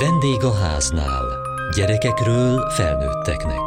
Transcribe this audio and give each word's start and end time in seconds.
Vendég 0.00 0.44
a 0.44 0.54
háznál. 0.54 1.24
Gyerekekről 1.76 2.70
felnőtteknek. 2.70 3.60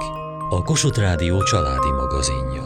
A 0.49 0.61
Kossuth 0.63 0.99
Rádió 0.99 1.43
családi 1.43 1.91
magazinja. 1.91 2.63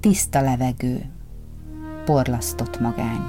Tiszta 0.00 0.40
levegő, 0.40 1.12
porlasztott 2.04 2.80
magány, 2.80 3.26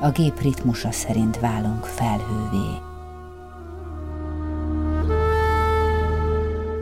a 0.00 0.10
gép 0.10 0.40
ritmusa 0.40 0.92
szerint 0.92 1.38
válunk 1.38 1.84
felhővé. 1.84 2.95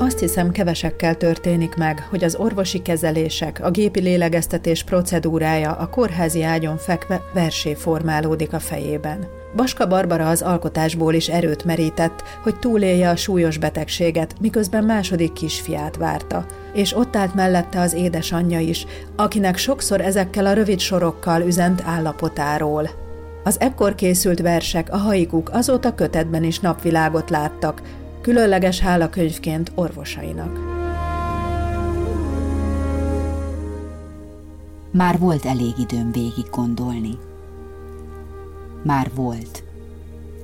Azt 0.04 0.18
hiszem, 0.18 0.50
kevesekkel 0.50 1.16
történik 1.16 1.74
meg, 1.74 2.06
hogy 2.10 2.24
az 2.24 2.34
orvosi 2.34 2.82
kezelések, 2.82 3.60
a 3.62 3.70
gépi 3.70 4.00
lélegeztetés 4.00 4.82
procedúrája 4.82 5.72
a 5.72 5.88
kórházi 5.88 6.42
ágyon 6.42 6.76
fekve 6.76 7.22
versé 7.34 7.74
formálódik 7.74 8.52
a 8.52 8.58
fejében. 8.58 9.26
Baska 9.56 9.86
Barbara 9.86 10.28
az 10.28 10.42
alkotásból 10.42 11.14
is 11.14 11.28
erőt 11.28 11.64
merített, 11.64 12.22
hogy 12.42 12.58
túlélje 12.58 13.08
a 13.08 13.16
súlyos 13.16 13.58
betegséget, 13.58 14.34
miközben 14.40 14.84
második 14.84 15.32
kisfiát 15.32 15.96
várta. 15.96 16.46
És 16.74 16.96
ott 16.96 17.16
állt 17.16 17.34
mellette 17.34 17.80
az 17.80 17.94
édesanyja 17.94 18.58
is, 18.58 18.86
akinek 19.16 19.56
sokszor 19.56 20.00
ezekkel 20.00 20.46
a 20.46 20.52
rövid 20.52 20.78
sorokkal 20.78 21.42
üzent 21.42 21.82
állapotáról. 21.84 22.90
Az 23.44 23.60
ekkor 23.60 23.94
készült 23.94 24.40
versek, 24.40 24.92
a 24.92 24.96
haikuk 24.96 25.50
azóta 25.52 25.94
kötetben 25.94 26.44
is 26.44 26.60
napvilágot 26.60 27.30
láttak, 27.30 27.82
különleges 28.24 28.80
hálakönyvként 28.80 29.72
orvosainak. 29.74 30.58
Már 34.90 35.18
volt 35.18 35.44
elég 35.44 35.78
időm 35.78 36.12
végig 36.12 36.46
gondolni. 36.50 37.18
Már 38.82 39.10
volt. 39.14 39.62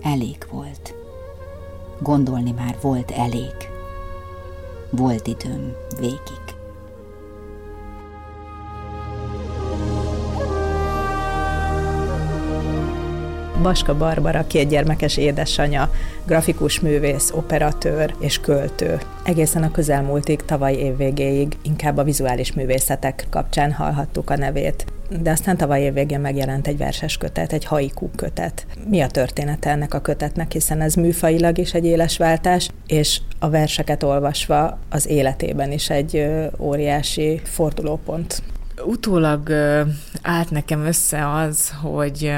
Elég 0.02 0.36
volt. 0.50 0.94
Gondolni 2.00 2.50
már 2.50 2.76
volt 2.80 3.10
elég. 3.10 3.54
Volt 4.90 5.26
időm 5.26 5.72
végig. 6.00 6.39
Baska 13.62 13.96
Barbara, 13.96 14.46
két 14.46 14.68
gyermekes 14.68 15.16
édesanyja, 15.16 15.90
grafikus 16.26 16.80
művész, 16.80 17.30
operatőr 17.34 18.14
és 18.20 18.40
költő. 18.40 18.98
Egészen 19.24 19.62
a 19.62 19.70
közelmúltig, 19.70 20.44
tavaly 20.44 20.74
év 20.74 20.96
végéig 20.96 21.56
inkább 21.62 21.96
a 21.96 22.02
vizuális 22.02 22.52
művészetek 22.52 23.26
kapcsán 23.30 23.72
hallhattuk 23.72 24.30
a 24.30 24.36
nevét. 24.36 24.84
De 25.22 25.30
aztán 25.30 25.56
tavaly 25.56 25.82
év 25.82 25.92
végén 25.92 26.20
megjelent 26.20 26.66
egy 26.66 26.76
verses 26.76 27.16
kötet, 27.16 27.52
egy 27.52 27.64
haiku 27.64 28.10
kötet. 28.16 28.66
Mi 28.88 29.00
a 29.00 29.06
története 29.06 29.70
ennek 29.70 29.94
a 29.94 30.00
kötetnek, 30.00 30.52
hiszen 30.52 30.80
ez 30.80 30.94
műfailag 30.94 31.58
is 31.58 31.74
egy 31.74 31.84
éles 31.84 32.16
váltás, 32.16 32.70
és 32.86 33.20
a 33.38 33.50
verseket 33.50 34.02
olvasva 34.02 34.78
az 34.88 35.08
életében 35.08 35.72
is 35.72 35.90
egy 35.90 36.28
óriási 36.58 37.40
fordulópont. 37.44 38.42
Utólag 38.84 39.50
állt 40.22 40.50
nekem 40.50 40.80
össze 40.80 41.32
az, 41.32 41.70
hogy 41.82 42.32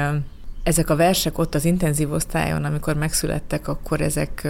ezek 0.63 0.89
a 0.89 0.95
versek 0.95 1.37
ott 1.37 1.55
az 1.55 1.65
intenzív 1.65 2.11
osztályon, 2.11 2.63
amikor 2.63 2.95
megszülettek, 2.95 3.67
akkor 3.67 4.01
ezek 4.01 4.47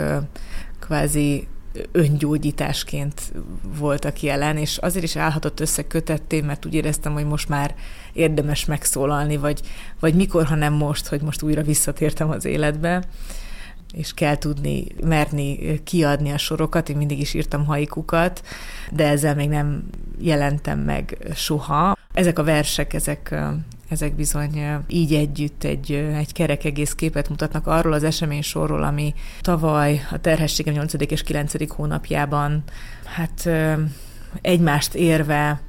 kvázi 0.80 1.48
öngyógyításként 1.92 3.34
voltak 3.78 4.22
jelen, 4.22 4.58
és 4.58 4.78
azért 4.78 5.06
is 5.06 5.16
állhatott 5.16 5.60
össze 5.60 5.88
kötetté, 5.88 6.42
mert 6.42 6.66
úgy 6.66 6.74
éreztem, 6.74 7.14
hogy 7.14 7.26
most 7.26 7.50
már 7.50 7.76
érdemes 8.14 8.66
megszólalni, 8.66 9.38
vagy, 9.38 9.62
vagy 10.00 10.16
mikor, 10.16 10.46
ha 10.46 10.56
nem 10.56 10.74
most, 10.74 11.08
hogy 11.08 11.22
most 11.22 11.42
újra 11.42 11.62
visszatértem 11.62 12.30
az 12.30 12.46
életbe 12.46 13.04
és 13.94 14.14
kell 14.14 14.38
tudni, 14.38 14.86
merni 15.04 15.80
kiadni 15.84 16.32
a 16.32 16.38
sorokat. 16.38 16.90
Én 16.90 16.98
mindig 16.98 17.20
is 17.20 17.34
írtam 17.34 17.66
haikukat, 17.66 18.42
de 18.92 19.08
ezzel 19.08 19.36
még 19.36 19.50
nem 19.50 19.84
jelentem 20.20 20.80
meg 20.80 21.18
soha. 21.36 21.98
Ezek 22.14 22.40
a 22.40 22.44
versek, 22.44 22.94
ezek 22.94 23.36
ezek 23.94 24.16
bizony 24.16 24.64
így 24.88 25.14
együtt 25.14 25.64
egy, 25.64 25.92
egy 25.92 26.34
kerek 26.34 26.64
egész 26.64 26.94
képet 26.94 27.30
mutatnak 27.30 27.68
arról 27.68 27.94
az 27.94 28.04
esemény 28.04 28.42
sorról, 28.42 28.84
ami 28.84 29.14
tavaly 29.42 30.02
a 30.12 30.18
terhességem 30.18 30.74
8. 30.74 30.94
és 30.94 31.24
9. 31.24 31.72
hónapjában 31.76 32.64
hát 33.04 33.50
egymást 34.42 34.94
érve 34.94 35.62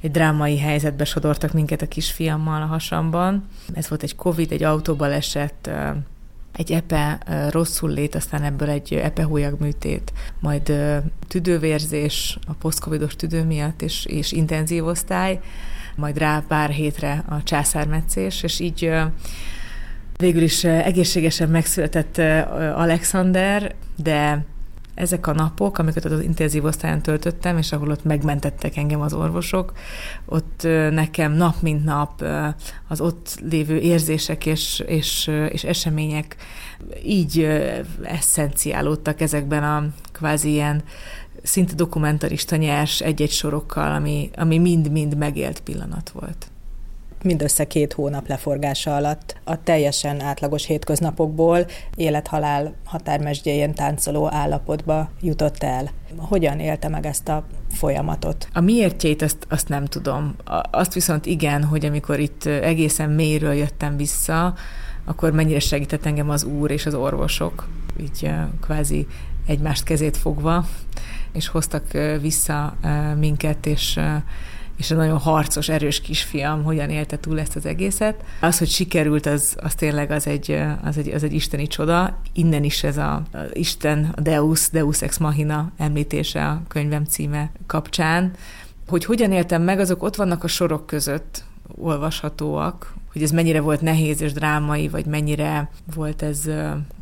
egy 0.00 0.10
drámai 0.10 0.58
helyzetbe 0.58 1.04
sodortak 1.04 1.52
minket 1.52 1.82
a 1.82 1.88
kisfiammal 1.88 2.62
a 2.62 2.66
hasamban. 2.66 3.48
Ez 3.74 3.88
volt 3.88 4.02
egy 4.02 4.16
Covid, 4.16 4.52
egy 4.52 4.62
autóbal 4.62 5.12
esett, 5.12 5.70
egy 6.52 6.72
epe 6.72 7.18
rosszul 7.50 7.90
lét, 7.90 8.14
aztán 8.14 8.42
ebből 8.42 8.68
egy 8.68 8.94
epe 8.94 9.26
műtét, 9.58 10.12
majd 10.40 10.72
tüdővérzés, 11.28 12.38
a 12.46 12.52
posztcovidos 12.52 13.16
tüdő 13.16 13.44
miatt, 13.44 13.82
és, 13.82 14.04
és 14.04 14.32
intenzív 14.32 14.86
osztály, 14.86 15.40
majd 15.98 16.18
rá 16.18 16.42
pár 16.48 16.70
hétre 16.70 17.24
a 17.28 17.42
császármetszés, 17.42 18.42
és 18.42 18.60
így 18.60 18.90
végül 20.16 20.42
is 20.42 20.64
egészségesen 20.64 21.48
megszületett 21.48 22.18
Alexander, 22.74 23.74
de 23.96 24.44
ezek 24.98 25.26
a 25.26 25.32
napok, 25.32 25.78
amiket 25.78 26.04
az 26.04 26.20
intenzív 26.20 26.64
osztályon 26.64 27.02
töltöttem, 27.02 27.58
és 27.58 27.72
ahol 27.72 27.90
ott 27.90 28.04
megmentettek 28.04 28.76
engem 28.76 29.00
az 29.00 29.12
orvosok, 29.12 29.72
ott 30.26 30.62
nekem 30.90 31.32
nap 31.32 31.54
mint 31.60 31.84
nap 31.84 32.24
az 32.88 33.00
ott 33.00 33.38
lévő 33.50 33.76
érzések 33.78 34.46
és, 34.46 34.82
és, 34.86 35.30
és 35.48 35.64
események 35.64 36.36
így 37.04 37.48
eszenciálódtak 38.02 39.20
ezekben 39.20 39.64
a 39.64 39.84
kvázi 40.12 40.50
ilyen 40.50 40.82
szinte 41.42 41.74
dokumentarista 41.74 42.56
nyers 42.56 43.00
egy-egy 43.00 43.30
sorokkal, 43.30 43.94
ami, 43.94 44.30
ami 44.36 44.58
mind-mind 44.58 45.16
megélt 45.16 45.60
pillanat 45.60 46.10
volt 46.10 46.50
mindössze 47.22 47.66
két 47.66 47.92
hónap 47.92 48.28
leforgása 48.28 48.96
alatt 48.96 49.36
a 49.44 49.62
teljesen 49.62 50.20
átlagos 50.20 50.66
hétköznapokból 50.66 51.66
élethalál 51.94 52.74
határmesdjéjén 52.84 53.74
táncoló 53.74 54.32
állapotba 54.32 55.10
jutott 55.20 55.62
el. 55.62 55.90
Hogyan 56.16 56.60
élte 56.60 56.88
meg 56.88 57.06
ezt 57.06 57.28
a 57.28 57.44
folyamatot? 57.72 58.48
A 58.52 58.60
miértjét 58.60 59.22
azt, 59.22 59.46
azt 59.48 59.68
nem 59.68 59.84
tudom. 59.84 60.34
Azt 60.70 60.94
viszont 60.94 61.26
igen, 61.26 61.64
hogy 61.64 61.84
amikor 61.84 62.20
itt 62.20 62.44
egészen 62.44 63.10
mélyről 63.10 63.54
jöttem 63.54 63.96
vissza, 63.96 64.54
akkor 65.04 65.32
mennyire 65.32 65.60
segített 65.60 66.06
engem 66.06 66.30
az 66.30 66.44
úr 66.44 66.70
és 66.70 66.86
az 66.86 66.94
orvosok, 66.94 67.68
így 68.00 68.30
kvázi 68.60 69.06
egymást 69.46 69.84
kezét 69.84 70.16
fogva, 70.16 70.64
és 71.38 71.48
hoztak 71.48 71.84
vissza 72.20 72.76
minket, 73.18 73.66
és 73.66 74.00
és 74.78 74.90
a 74.90 74.94
nagyon 74.94 75.18
harcos, 75.18 75.68
erős 75.68 76.00
kisfiam 76.00 76.62
hogyan 76.62 76.90
élte 76.90 77.18
túl 77.18 77.40
ezt 77.40 77.56
az 77.56 77.66
egészet. 77.66 78.24
Az, 78.40 78.58
hogy 78.58 78.68
sikerült, 78.68 79.26
az, 79.26 79.56
az 79.62 79.74
tényleg 79.74 80.10
az 80.10 80.26
egy, 80.26 80.62
az, 80.84 80.98
egy, 80.98 81.08
az 81.08 81.22
egy 81.22 81.32
isteni 81.32 81.66
csoda. 81.66 82.18
Innen 82.32 82.64
is 82.64 82.84
ez 82.84 82.96
a, 82.96 83.12
a 83.12 83.38
Isten, 83.52 84.12
a 84.16 84.20
Deus, 84.20 84.70
Deus 84.70 85.02
ex 85.02 85.18
machina 85.18 85.72
említése 85.76 86.46
a 86.46 86.62
könyvem 86.68 87.04
címe 87.04 87.50
kapcsán. 87.66 88.32
Hogy 88.88 89.04
hogyan 89.04 89.32
éltem 89.32 89.62
meg, 89.62 89.78
azok 89.78 90.02
ott 90.02 90.16
vannak 90.16 90.44
a 90.44 90.48
sorok 90.48 90.86
között, 90.86 91.44
olvashatóak, 91.76 92.94
hogy 93.12 93.22
ez 93.22 93.30
mennyire 93.30 93.60
volt 93.60 93.80
nehéz 93.80 94.20
és 94.20 94.32
drámai, 94.32 94.88
vagy 94.88 95.06
mennyire 95.06 95.70
volt 95.94 96.22
ez 96.22 96.50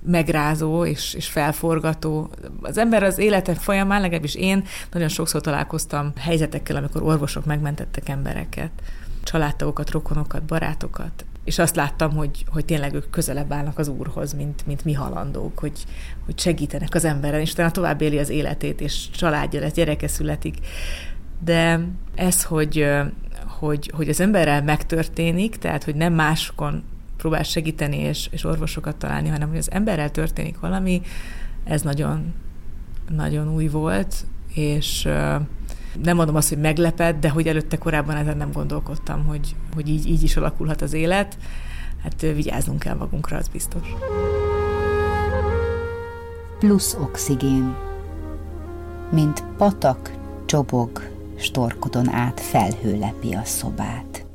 megrázó 0.06 0.84
és, 0.84 1.14
és 1.14 1.28
felforgató. 1.28 2.30
Az 2.60 2.78
ember 2.78 3.02
az 3.02 3.18
élete 3.18 3.54
folyamán, 3.54 4.00
legalábbis 4.00 4.34
én 4.34 4.64
nagyon 4.92 5.08
sokszor 5.08 5.40
találkoztam 5.40 6.12
helyzetekkel, 6.16 6.76
amikor 6.76 7.02
orvosok 7.02 7.44
megmentettek 7.44 8.08
embereket, 8.08 8.70
családtagokat, 9.22 9.90
rokonokat, 9.90 10.42
barátokat, 10.42 11.24
és 11.46 11.58
azt 11.58 11.76
láttam, 11.76 12.14
hogy, 12.14 12.44
hogy 12.48 12.64
tényleg 12.64 12.94
ők 12.94 13.10
közelebb 13.10 13.52
állnak 13.52 13.78
az 13.78 13.88
Úrhoz, 13.88 14.32
mint, 14.32 14.66
mint 14.66 14.84
mi 14.84 14.92
halandók, 14.92 15.58
hogy, 15.58 15.84
hogy 16.24 16.38
segítenek 16.38 16.94
az 16.94 17.04
emberen, 17.04 17.40
és 17.40 17.52
utána 17.52 17.70
tovább 17.70 18.00
éli 18.00 18.18
az 18.18 18.28
életét, 18.28 18.80
és 18.80 19.10
családja 19.10 19.60
lesz, 19.60 19.72
gyereke 19.72 20.08
születik. 20.08 20.56
De 21.44 21.80
ez, 22.14 22.44
hogy 22.44 22.86
hogy, 23.58 23.90
hogy 23.94 24.08
az 24.08 24.20
emberrel 24.20 24.62
megtörténik, 24.62 25.56
tehát 25.56 25.84
hogy 25.84 25.94
nem 25.94 26.12
másokon 26.12 26.82
próbál 27.16 27.42
segíteni 27.42 27.96
és, 27.96 28.28
és 28.30 28.44
orvosokat 28.44 28.96
találni, 28.96 29.28
hanem 29.28 29.48
hogy 29.48 29.58
az 29.58 29.70
emberrel 29.70 30.10
történik 30.10 30.58
valami, 30.60 31.02
ez 31.64 31.82
nagyon, 31.82 32.34
nagyon 33.08 33.54
új 33.54 33.68
volt, 33.68 34.26
és 34.54 35.02
nem 36.02 36.16
mondom 36.16 36.36
azt, 36.36 36.48
hogy 36.48 36.58
meglepett, 36.58 37.20
de 37.20 37.28
hogy 37.28 37.48
előtte 37.48 37.78
korábban 37.78 38.16
ezen 38.16 38.36
nem 38.36 38.52
gondolkodtam, 38.52 39.24
hogy, 39.24 39.56
hogy 39.74 39.88
így, 39.88 40.06
így 40.06 40.22
is 40.22 40.36
alakulhat 40.36 40.82
az 40.82 40.92
élet. 40.92 41.38
Hát 42.02 42.20
vigyáznunk 42.20 42.78
kell 42.78 42.94
magunkra, 42.94 43.36
az 43.36 43.48
biztos. 43.48 43.88
Plusz 46.58 46.94
oxigén. 46.94 47.74
Mint 49.10 49.44
patak 49.56 50.12
csobog 50.46 51.15
storkodon 51.36 52.08
át 52.08 52.40
felhőlepi 52.40 53.32
a 53.32 53.44
szobát. 53.44 54.26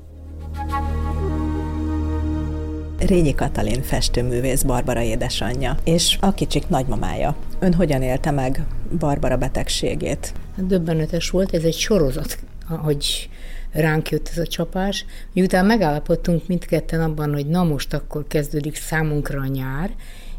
Rényi 3.00 3.36
Katalin 3.36 3.82
festőművész 3.82 4.62
Barbara 4.62 5.02
édesanyja, 5.02 5.78
és 5.84 6.18
a 6.20 6.34
kicsik 6.34 6.68
nagymamája. 6.68 7.36
Ön 7.60 7.74
hogyan 7.74 8.02
élte 8.02 8.32
meg 8.32 8.66
Barbara 9.00 9.38
betegségét? 9.38 10.34
Döbbenetes 10.58 11.30
volt, 11.30 11.54
ez 11.54 11.64
egy 11.64 11.78
sorozat, 11.78 12.40
hogy 12.68 13.30
ránk 13.72 14.10
jött 14.10 14.28
ez 14.32 14.38
a 14.38 14.48
csapás. 14.48 15.06
Miután 15.34 15.66
megállapodtunk 15.66 16.48
mindketten 16.48 17.02
abban, 17.02 17.34
hogy 17.34 17.48
na 17.48 17.64
most 17.64 17.94
akkor 17.94 18.26
kezdődik 18.28 18.76
számunkra 18.76 19.42
a 19.42 19.48
nyár, 19.48 19.92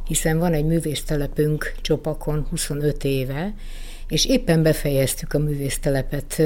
hiszen 0.06 0.38
van 0.38 0.53
egy 0.53 0.64
művésztelepünk 0.64 1.75
Csopakon 1.81 2.47
25 2.50 3.05
éve, 3.05 3.55
és 4.12 4.25
éppen 4.25 4.62
befejeztük 4.62 5.32
a 5.32 5.38
művésztelepet 5.38 6.43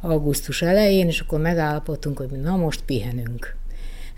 augusztus 0.00 0.62
elején, 0.62 1.06
és 1.06 1.20
akkor 1.20 1.40
megállapodtunk, 1.40 2.18
hogy 2.18 2.30
na 2.30 2.56
most 2.56 2.82
pihenünk. 2.82 3.56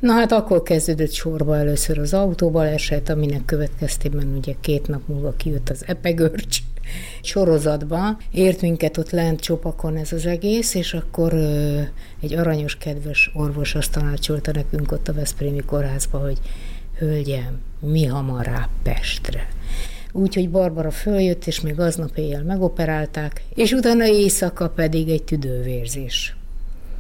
Na 0.01 0.13
hát 0.13 0.33
akkor 0.33 0.63
kezdődött 0.63 1.13
sorba 1.13 1.57
először 1.57 1.99
az 1.99 2.15
autóbaleset, 2.15 3.09
aminek 3.09 3.45
következtében 3.45 4.35
ugye 4.37 4.55
két 4.61 4.89
nap 4.89 5.01
múlva 5.07 5.33
kijött 5.37 5.69
az 5.69 5.85
epegörcs, 5.87 6.59
sorozatban. 7.23 8.17
Ért 8.33 8.61
minket 8.61 8.97
ott 8.97 9.11
lent 9.11 9.41
csopakon 9.41 9.97
ez 9.97 10.13
az 10.13 10.27
egész, 10.27 10.75
és 10.75 10.95
akkor 10.95 11.33
ö, 11.33 11.81
egy 12.21 12.35
aranyos, 12.35 12.77
kedves 12.77 13.31
orvos 13.35 13.75
azt 13.75 13.93
tanácsolta 13.93 14.53
nekünk 14.53 14.93
ott 14.93 15.09
a 15.09 15.13
Veszprémi 15.13 15.61
kórházba, 15.61 16.19
hogy 16.19 16.39
hölgyem, 16.99 17.61
mi 17.81 18.05
hamar 18.05 18.45
rá 18.45 18.69
Pestre. 18.83 19.49
Úgyhogy 20.13 20.51
Barbara 20.51 20.91
följött, 20.91 21.47
és 21.47 21.61
még 21.61 21.81
aznap 21.81 22.17
éjjel 22.17 22.43
megoperálták, 22.43 23.43
és 23.55 23.73
utána 23.73 24.07
éjszaka 24.07 24.69
pedig 24.69 25.09
egy 25.09 25.23
tüdővérzés 25.23 26.35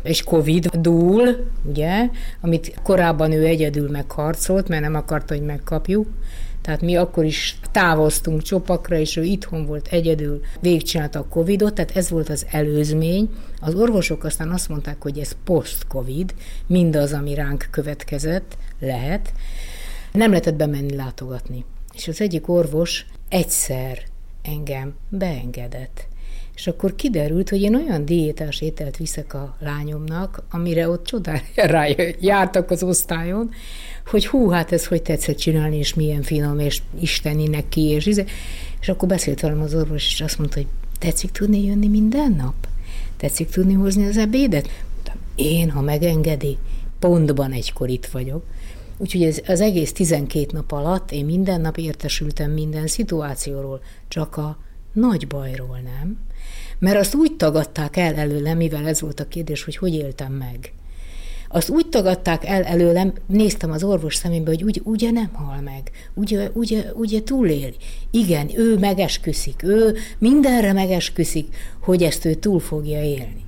és 0.02 0.22
Covid 0.22 0.66
dúl, 0.66 1.46
ugye, 1.64 2.08
amit 2.40 2.74
korábban 2.82 3.32
ő 3.32 3.44
egyedül 3.44 3.90
megharcolt, 3.90 4.68
mert 4.68 4.82
nem 4.82 4.94
akarta, 4.94 5.34
hogy 5.34 5.42
megkapjuk. 5.42 6.06
Tehát 6.62 6.80
mi 6.80 6.96
akkor 6.96 7.24
is 7.24 7.58
távoztunk 7.72 8.42
csopakra, 8.42 8.96
és 8.96 9.16
ő 9.16 9.22
itthon 9.22 9.66
volt 9.66 9.88
egyedül, 9.90 10.40
végigcsinálta 10.60 11.18
a 11.18 11.26
Covidot, 11.28 11.74
tehát 11.74 11.96
ez 11.96 12.10
volt 12.10 12.28
az 12.28 12.46
előzmény. 12.50 13.30
Az 13.60 13.74
orvosok 13.74 14.24
aztán 14.24 14.50
azt 14.50 14.68
mondták, 14.68 15.02
hogy 15.02 15.18
ez 15.18 15.36
post-Covid, 15.44 16.34
mindaz, 16.66 17.12
ami 17.12 17.34
ránk 17.34 17.68
következett, 17.70 18.56
lehet. 18.80 19.32
Nem 20.12 20.30
lehetett 20.30 20.54
bemenni 20.54 20.96
látogatni. 20.96 21.64
És 22.00 22.08
az 22.08 22.20
egyik 22.20 22.48
orvos 22.48 23.06
egyszer 23.28 24.02
engem 24.42 24.94
beengedett. 25.08 26.06
És 26.54 26.66
akkor 26.66 26.94
kiderült, 26.94 27.48
hogy 27.48 27.62
én 27.62 27.74
olyan 27.74 28.04
diétás 28.04 28.60
ételt 28.60 28.96
viszek 28.96 29.34
a 29.34 29.56
lányomnak, 29.58 30.42
amire 30.50 30.88
ott 30.88 31.04
csodára 31.04 31.84
jártak 32.20 32.70
az 32.70 32.82
osztályon, 32.82 33.50
hogy 34.06 34.26
hú, 34.26 34.48
hát 34.48 34.72
ez 34.72 34.86
hogy 34.86 35.02
tetszett 35.02 35.36
csinálni, 35.36 35.76
és 35.76 35.94
milyen 35.94 36.22
finom, 36.22 36.58
és 36.58 36.82
isteni 37.00 37.48
neki, 37.48 37.80
és 37.80 38.06
izé. 38.06 38.24
És 38.80 38.88
akkor 38.88 39.08
beszélt 39.08 39.40
velem 39.40 39.60
az 39.60 39.74
orvos, 39.74 40.06
és 40.12 40.20
azt 40.20 40.38
mondta, 40.38 40.56
hogy 40.56 40.68
tetszik 40.98 41.30
tudni 41.30 41.64
jönni 41.64 41.88
minden 41.88 42.32
nap? 42.32 42.68
Tetszik 43.16 43.48
tudni 43.48 43.72
hozni 43.72 44.06
az 44.06 44.16
ebédet? 44.16 44.68
Én, 45.34 45.70
ha 45.70 45.80
megengedi, 45.80 46.58
pontban 46.98 47.52
egykor 47.52 47.88
itt 47.88 48.06
vagyok. 48.06 48.44
Úgyhogy 49.00 49.22
ez, 49.22 49.40
az 49.46 49.60
egész 49.60 49.92
12 49.92 50.46
nap 50.52 50.72
alatt 50.72 51.12
én 51.12 51.24
minden 51.24 51.60
nap 51.60 51.76
értesültem 51.76 52.50
minden 52.50 52.86
szituációról, 52.86 53.82
csak 54.08 54.36
a 54.36 54.58
nagy 54.92 55.26
bajról 55.26 55.80
nem. 55.84 56.18
Mert 56.78 56.98
azt 56.98 57.14
úgy 57.14 57.36
tagadták 57.36 57.96
el 57.96 58.14
előlem, 58.14 58.56
mivel 58.56 58.88
ez 58.88 59.00
volt 59.00 59.20
a 59.20 59.28
kérdés, 59.28 59.64
hogy 59.64 59.76
hogy 59.76 59.94
éltem 59.94 60.32
meg. 60.32 60.72
Azt 61.48 61.68
úgy 61.68 61.88
tagadták 61.88 62.44
el 62.44 62.62
előlem, 62.62 63.12
néztem 63.26 63.70
az 63.70 63.84
orvos 63.84 64.14
szemébe, 64.14 64.50
hogy 64.50 64.64
ugye, 64.64 64.80
ugye 64.84 65.10
nem 65.10 65.30
hal 65.32 65.60
meg, 65.60 65.90
ugye, 66.14 66.50
ugye, 66.52 66.92
ugye 66.94 67.22
túlél. 67.22 67.74
Igen, 68.10 68.50
ő 68.56 68.78
megesküszik, 68.78 69.62
ő 69.62 69.96
mindenre 70.18 70.72
megesküszik, 70.72 71.56
hogy 71.80 72.02
ezt 72.02 72.24
ő 72.24 72.34
túl 72.34 72.60
fogja 72.60 73.02
élni. 73.02 73.44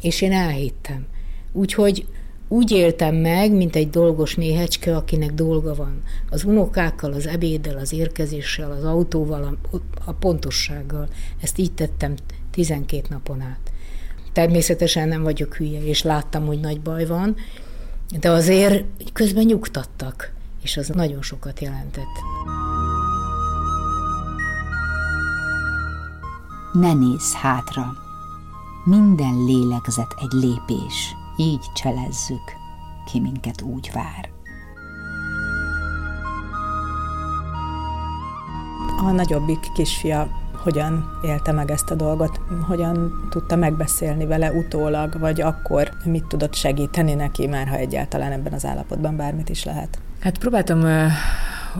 És 0.00 0.20
én 0.20 0.32
elhittem. 0.32 1.06
Úgyhogy 1.52 2.06
úgy 2.48 2.70
éltem 2.70 3.14
meg, 3.14 3.52
mint 3.52 3.76
egy 3.76 3.90
dolgos 3.90 4.34
méhecske, 4.34 4.96
akinek 4.96 5.32
dolga 5.32 5.74
van. 5.74 6.02
Az 6.30 6.44
unokákkal, 6.44 7.12
az 7.12 7.26
ebéddel, 7.26 7.78
az 7.78 7.92
érkezéssel, 7.92 8.70
az 8.70 8.84
autóval, 8.84 9.58
a, 9.70 9.76
a 10.04 10.12
pontossággal. 10.12 11.08
Ezt 11.40 11.58
így 11.58 11.72
tettem 11.72 12.14
12 12.50 13.06
napon 13.10 13.40
át. 13.40 13.72
Természetesen 14.32 15.08
nem 15.08 15.22
vagyok 15.22 15.54
hülye, 15.54 15.84
és 15.84 16.02
láttam, 16.02 16.46
hogy 16.46 16.60
nagy 16.60 16.80
baj 16.80 17.06
van, 17.06 17.36
de 18.20 18.30
azért 18.30 18.84
közben 19.12 19.44
nyugtattak, 19.44 20.32
és 20.62 20.76
az 20.76 20.88
nagyon 20.88 21.22
sokat 21.22 21.60
jelentett. 21.60 22.22
Ne 26.72 26.92
nézz 26.92 27.32
hátra. 27.32 27.92
Minden 28.84 29.44
lélegzet 29.44 30.14
egy 30.20 30.32
lépés. 30.40 31.14
Így 31.36 31.72
cselezzük, 31.74 32.52
ki 33.06 33.20
minket 33.20 33.62
úgy 33.62 33.90
vár. 33.92 34.30
A 38.98 39.10
nagyobbik 39.10 39.72
kisfia 39.72 40.28
hogyan 40.62 41.18
élte 41.22 41.52
meg 41.52 41.70
ezt 41.70 41.90
a 41.90 41.94
dolgot, 41.94 42.40
hogyan 42.66 43.26
tudta 43.30 43.56
megbeszélni 43.56 44.26
vele 44.26 44.52
utólag, 44.52 45.18
vagy 45.18 45.40
akkor 45.40 45.90
mit 46.04 46.24
tudott 46.24 46.54
segíteni 46.54 47.14
neki, 47.14 47.46
már 47.46 47.68
ha 47.68 47.76
egyáltalán 47.76 48.32
ebben 48.32 48.52
az 48.52 48.64
állapotban 48.64 49.16
bármit 49.16 49.48
is 49.48 49.64
lehet. 49.64 49.98
Hát 50.20 50.38
próbáltam 50.38 51.08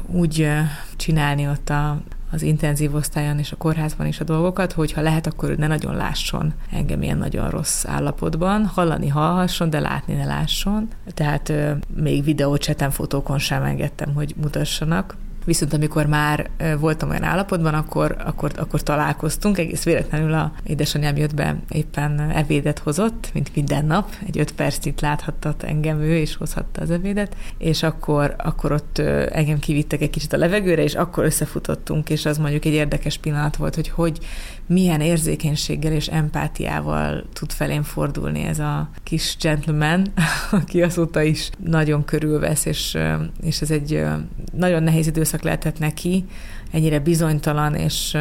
úgy 0.06 0.48
csinálni 0.96 1.48
ott 1.48 1.68
a, 1.68 1.98
az 2.34 2.42
intenzív 2.42 2.94
osztályon 2.94 3.38
és 3.38 3.52
a 3.52 3.56
kórházban 3.56 4.06
is 4.06 4.20
a 4.20 4.24
dolgokat, 4.24 4.72
hogy 4.72 4.92
ha 4.92 5.00
lehet, 5.00 5.26
akkor 5.26 5.56
ne 5.56 5.66
nagyon 5.66 5.96
lásson 5.96 6.52
engem 6.72 7.02
ilyen 7.02 7.18
nagyon 7.18 7.50
rossz 7.50 7.84
állapotban. 7.86 8.66
Hallani 8.66 9.08
hallhasson, 9.08 9.70
de 9.70 9.80
látni 9.80 10.14
ne 10.14 10.24
lásson. 10.24 10.88
Tehát 11.14 11.48
uh, 11.48 11.70
még 11.96 12.24
videócseten, 12.24 12.90
fotókon 12.90 13.38
sem 13.38 13.62
engedtem, 13.62 14.14
hogy 14.14 14.34
mutassanak. 14.36 15.16
Viszont 15.44 15.72
amikor 15.72 16.06
már 16.06 16.50
voltam 16.78 17.10
olyan 17.10 17.22
állapotban, 17.22 17.74
akkor, 17.74 18.16
akkor, 18.24 18.52
akkor 18.56 18.82
találkoztunk, 18.82 19.58
egész 19.58 19.82
véletlenül 19.82 20.32
a 20.32 20.52
édesanyám 20.62 21.16
jött 21.16 21.34
be, 21.34 21.56
éppen 21.68 22.20
evédet 22.20 22.78
hozott, 22.78 23.30
mint 23.32 23.54
minden 23.54 23.84
nap, 23.84 24.14
egy 24.26 24.38
öt 24.38 24.52
percig 24.52 24.94
láthattat 25.00 25.62
engem 25.62 26.00
ő, 26.00 26.16
és 26.16 26.36
hozhatta 26.36 26.80
az 26.80 26.90
evédet, 26.90 27.36
és 27.58 27.82
akkor, 27.82 28.34
akkor 28.38 28.72
ott 28.72 28.98
engem 29.32 29.58
kivittek 29.58 30.00
egy 30.00 30.10
kicsit 30.10 30.32
a 30.32 30.36
levegőre, 30.36 30.82
és 30.82 30.94
akkor 30.94 31.24
összefutottunk, 31.24 32.10
és 32.10 32.26
az 32.26 32.38
mondjuk 32.38 32.64
egy 32.64 32.72
érdekes 32.72 33.18
pillanat 33.18 33.56
volt, 33.56 33.74
hogy 33.74 33.88
hogy 33.88 34.18
milyen 34.66 35.00
érzékenységgel 35.00 35.92
és 35.92 36.06
empátiával 36.06 37.24
tud 37.32 37.52
felén 37.52 37.82
fordulni 37.82 38.42
ez 38.42 38.58
a 38.58 38.88
kis 39.02 39.36
gentleman, 39.40 40.06
aki 40.50 40.82
azóta 40.82 41.22
is 41.22 41.50
nagyon 41.64 42.04
körülvesz, 42.04 42.64
és, 42.64 42.98
és 43.42 43.60
ez 43.60 43.70
egy 43.70 44.04
nagyon 44.52 44.82
nehéz 44.82 45.06
időszak 45.06 45.33
lehetett 45.42 45.78
neki, 45.78 46.24
ennyire 46.70 46.98
bizonytalan 46.98 47.74
és, 47.74 48.16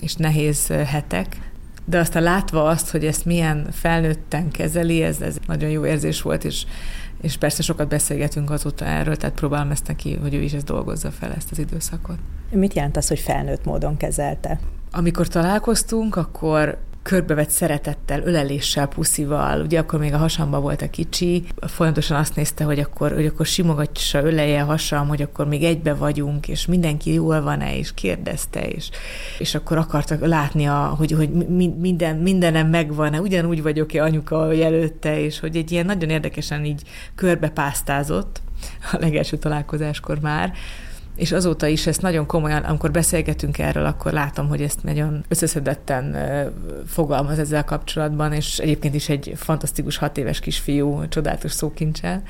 és 0.00 0.14
nehéz 0.14 0.66
hetek, 0.66 1.36
de 1.84 1.98
aztán 1.98 2.22
látva 2.22 2.64
azt, 2.64 2.90
hogy 2.90 3.04
ezt 3.04 3.24
milyen 3.24 3.66
felnőtten 3.72 4.50
kezeli, 4.50 5.02
ez, 5.02 5.20
ez 5.20 5.36
nagyon 5.46 5.70
jó 5.70 5.86
érzés 5.86 6.22
volt, 6.22 6.44
és, 6.44 6.66
és 7.20 7.36
persze 7.36 7.62
sokat 7.62 7.88
beszélgetünk 7.88 8.50
azóta 8.50 8.84
erről, 8.84 9.16
tehát 9.16 9.34
próbálom 9.34 9.70
ezt 9.70 9.86
neki, 9.86 10.16
hogy 10.16 10.34
ő 10.34 10.42
is 10.42 10.52
ezt 10.52 10.64
dolgozza 10.64 11.10
fel, 11.10 11.32
ezt 11.32 11.50
az 11.50 11.58
időszakot. 11.58 12.18
Mit 12.50 12.74
jelent 12.74 12.96
az, 12.96 13.08
hogy 13.08 13.18
felnőtt 13.18 13.64
módon 13.64 13.96
kezelte? 13.96 14.58
Amikor 14.90 15.28
találkoztunk, 15.28 16.16
akkor 16.16 16.78
körbevett 17.06 17.50
szeretettel, 17.50 18.22
öleléssel, 18.22 18.86
puszival, 18.86 19.60
ugye 19.60 19.78
akkor 19.78 19.98
még 19.98 20.14
a 20.14 20.16
hasamba 20.16 20.60
volt 20.60 20.82
a 20.82 20.90
kicsi, 20.90 21.44
folyamatosan 21.60 22.16
azt 22.16 22.36
nézte, 22.36 22.64
hogy 22.64 22.78
akkor, 22.78 23.12
hogy 23.12 23.26
akkor 23.26 23.46
simogatja, 23.46 24.22
öleje 24.22 24.62
a 24.62 24.64
hasam, 24.64 25.08
hogy 25.08 25.22
akkor 25.22 25.46
még 25.46 25.64
egybe 25.64 25.94
vagyunk, 25.94 26.48
és 26.48 26.66
mindenki 26.66 27.12
jól 27.12 27.42
van-e, 27.42 27.76
és 27.76 27.94
kérdezte, 27.94 28.68
és, 28.68 28.90
és 29.38 29.54
akkor 29.54 29.76
akartak 29.76 30.26
látni, 30.26 30.66
a, 30.66 30.94
hogy, 30.98 31.12
hogy 31.12 31.30
minden, 31.78 32.16
mindenem 32.16 32.68
megvan-e, 32.68 33.20
ugyanúgy 33.20 33.62
vagyok-e 33.62 34.02
anyuka, 34.02 34.54
előtte, 34.54 35.20
és 35.20 35.40
hogy 35.40 35.56
egy 35.56 35.72
ilyen 35.72 35.86
nagyon 35.86 36.10
érdekesen 36.10 36.64
így 36.64 36.82
körbepásztázott 37.14 38.40
a 38.92 38.96
legelső 39.00 39.36
találkozáskor 39.36 40.18
már, 40.20 40.52
és 41.16 41.32
azóta 41.32 41.66
is 41.66 41.86
ezt 41.86 42.02
nagyon 42.02 42.26
komolyan, 42.26 42.62
amikor 42.62 42.90
beszélgetünk 42.90 43.58
erről, 43.58 43.84
akkor 43.84 44.12
látom, 44.12 44.48
hogy 44.48 44.62
ezt 44.62 44.82
nagyon 44.82 45.24
összeszedetten 45.28 46.16
fogalmaz 46.86 47.38
ezzel 47.38 47.64
kapcsolatban, 47.64 48.32
és 48.32 48.58
egyébként 48.58 48.94
is 48.94 49.08
egy 49.08 49.32
fantasztikus 49.36 49.96
hat 49.96 50.18
éves 50.18 50.40
kisfiú, 50.40 51.08
csodálatos 51.08 51.52
szókincsel. 51.52 52.22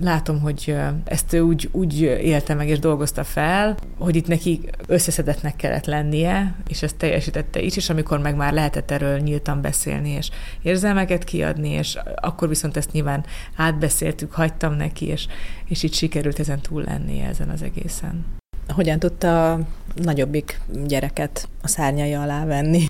Látom, 0.00 0.40
hogy 0.40 0.76
ezt 1.04 1.32
ő 1.32 1.40
úgy, 1.40 1.68
úgy 1.72 2.00
élte 2.00 2.54
meg 2.54 2.68
és 2.68 2.78
dolgozta 2.78 3.24
fel, 3.24 3.76
hogy 3.98 4.16
itt 4.16 4.26
neki 4.26 4.60
összeszedetnek 4.86 5.56
kellett 5.56 5.86
lennie, 5.86 6.54
és 6.68 6.82
ezt 6.82 6.96
teljesítette 6.96 7.60
is, 7.60 7.76
és 7.76 7.90
amikor 7.90 8.18
meg 8.18 8.36
már 8.36 8.52
lehetett 8.52 8.90
erről 8.90 9.18
nyíltan 9.18 9.60
beszélni, 9.60 10.10
és 10.10 10.30
érzelmeket 10.62 11.24
kiadni, 11.24 11.70
és 11.70 11.98
akkor 12.14 12.48
viszont 12.48 12.76
ezt 12.76 12.92
nyilván 12.92 13.24
átbeszéltük, 13.56 14.32
hagytam 14.32 14.74
neki, 14.74 15.06
és, 15.06 15.26
és 15.64 15.82
így 15.82 15.94
sikerült 15.94 16.38
ezen 16.38 16.60
túl 16.60 16.82
lennie 16.82 17.26
ezen 17.26 17.48
az 17.48 17.62
egészen. 17.62 18.25
Hogyan 18.68 18.98
tudta 18.98 19.52
a 19.52 19.60
nagyobbik 19.94 20.60
gyereket 20.86 21.48
a 21.62 21.68
szárnyai 21.68 22.12
alá 22.14 22.44
venni? 22.44 22.86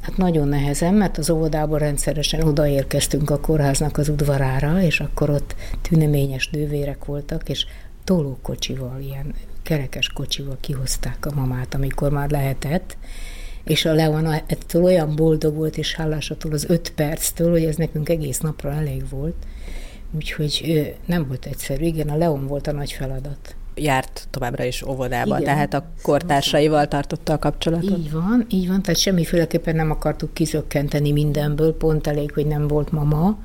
Hát 0.00 0.16
nagyon 0.16 0.48
nehezen, 0.48 0.94
mert 0.94 1.18
az 1.18 1.30
óvodából 1.30 1.78
rendszeresen 1.78 2.42
odaérkeztünk 2.42 3.30
a 3.30 3.40
kórháznak 3.40 3.98
az 3.98 4.08
udvarára, 4.08 4.80
és 4.80 5.00
akkor 5.00 5.30
ott 5.30 5.54
tüneményes 5.82 6.48
nővérek 6.48 7.04
voltak, 7.04 7.48
és 7.48 7.66
tolókocsival, 8.04 9.00
ilyen 9.00 9.34
kerekes 9.62 10.08
kocsival 10.08 10.56
kihozták 10.60 11.26
a 11.26 11.34
mamát, 11.34 11.74
amikor 11.74 12.10
már 12.10 12.30
lehetett, 12.30 12.96
és 13.64 13.84
a 13.84 13.92
Leon 13.92 14.26
ettől 14.26 14.82
olyan 14.82 15.16
boldog 15.16 15.54
volt 15.54 15.76
és 15.76 15.94
hálás 15.94 16.30
attól 16.30 16.52
az 16.52 16.64
öt 16.68 16.92
perctől, 16.92 17.50
hogy 17.50 17.64
ez 17.64 17.76
nekünk 17.76 18.08
egész 18.08 18.38
napra 18.38 18.72
elég 18.72 19.08
volt, 19.08 19.36
úgyhogy 20.14 20.94
nem 21.06 21.26
volt 21.26 21.46
egyszerű. 21.46 21.84
Igen, 21.84 22.08
a 22.08 22.16
Leon 22.16 22.46
volt 22.46 22.66
a 22.66 22.72
nagy 22.72 22.92
feladat 22.92 23.54
járt 23.76 24.28
továbbra 24.30 24.64
is 24.64 24.82
óvodába, 24.82 25.38
Igen. 25.38 25.44
tehát 25.44 25.74
a 25.74 25.90
kortársaival 26.02 26.88
tartotta 26.88 27.32
a 27.32 27.38
kapcsolatot? 27.38 27.98
Így 27.98 28.12
van, 28.12 28.46
így 28.48 28.68
van, 28.68 28.82
tehát 28.82 29.00
semmiféleképpen 29.00 29.76
nem 29.76 29.90
akartuk 29.90 30.34
kizökkenteni 30.34 31.12
mindenből, 31.12 31.76
pont 31.76 32.06
elég, 32.06 32.32
hogy 32.32 32.46
nem 32.46 32.68
volt 32.68 32.90
mama, 32.90 33.38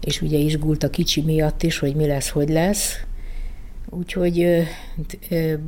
és 0.00 0.20
ugye 0.20 0.38
izgult 0.38 0.82
a 0.82 0.90
kicsi 0.90 1.20
miatt 1.20 1.62
is, 1.62 1.78
hogy 1.78 1.94
mi 1.94 2.06
lesz, 2.06 2.28
hogy 2.28 2.48
lesz. 2.48 3.00
Úgyhogy 3.90 4.66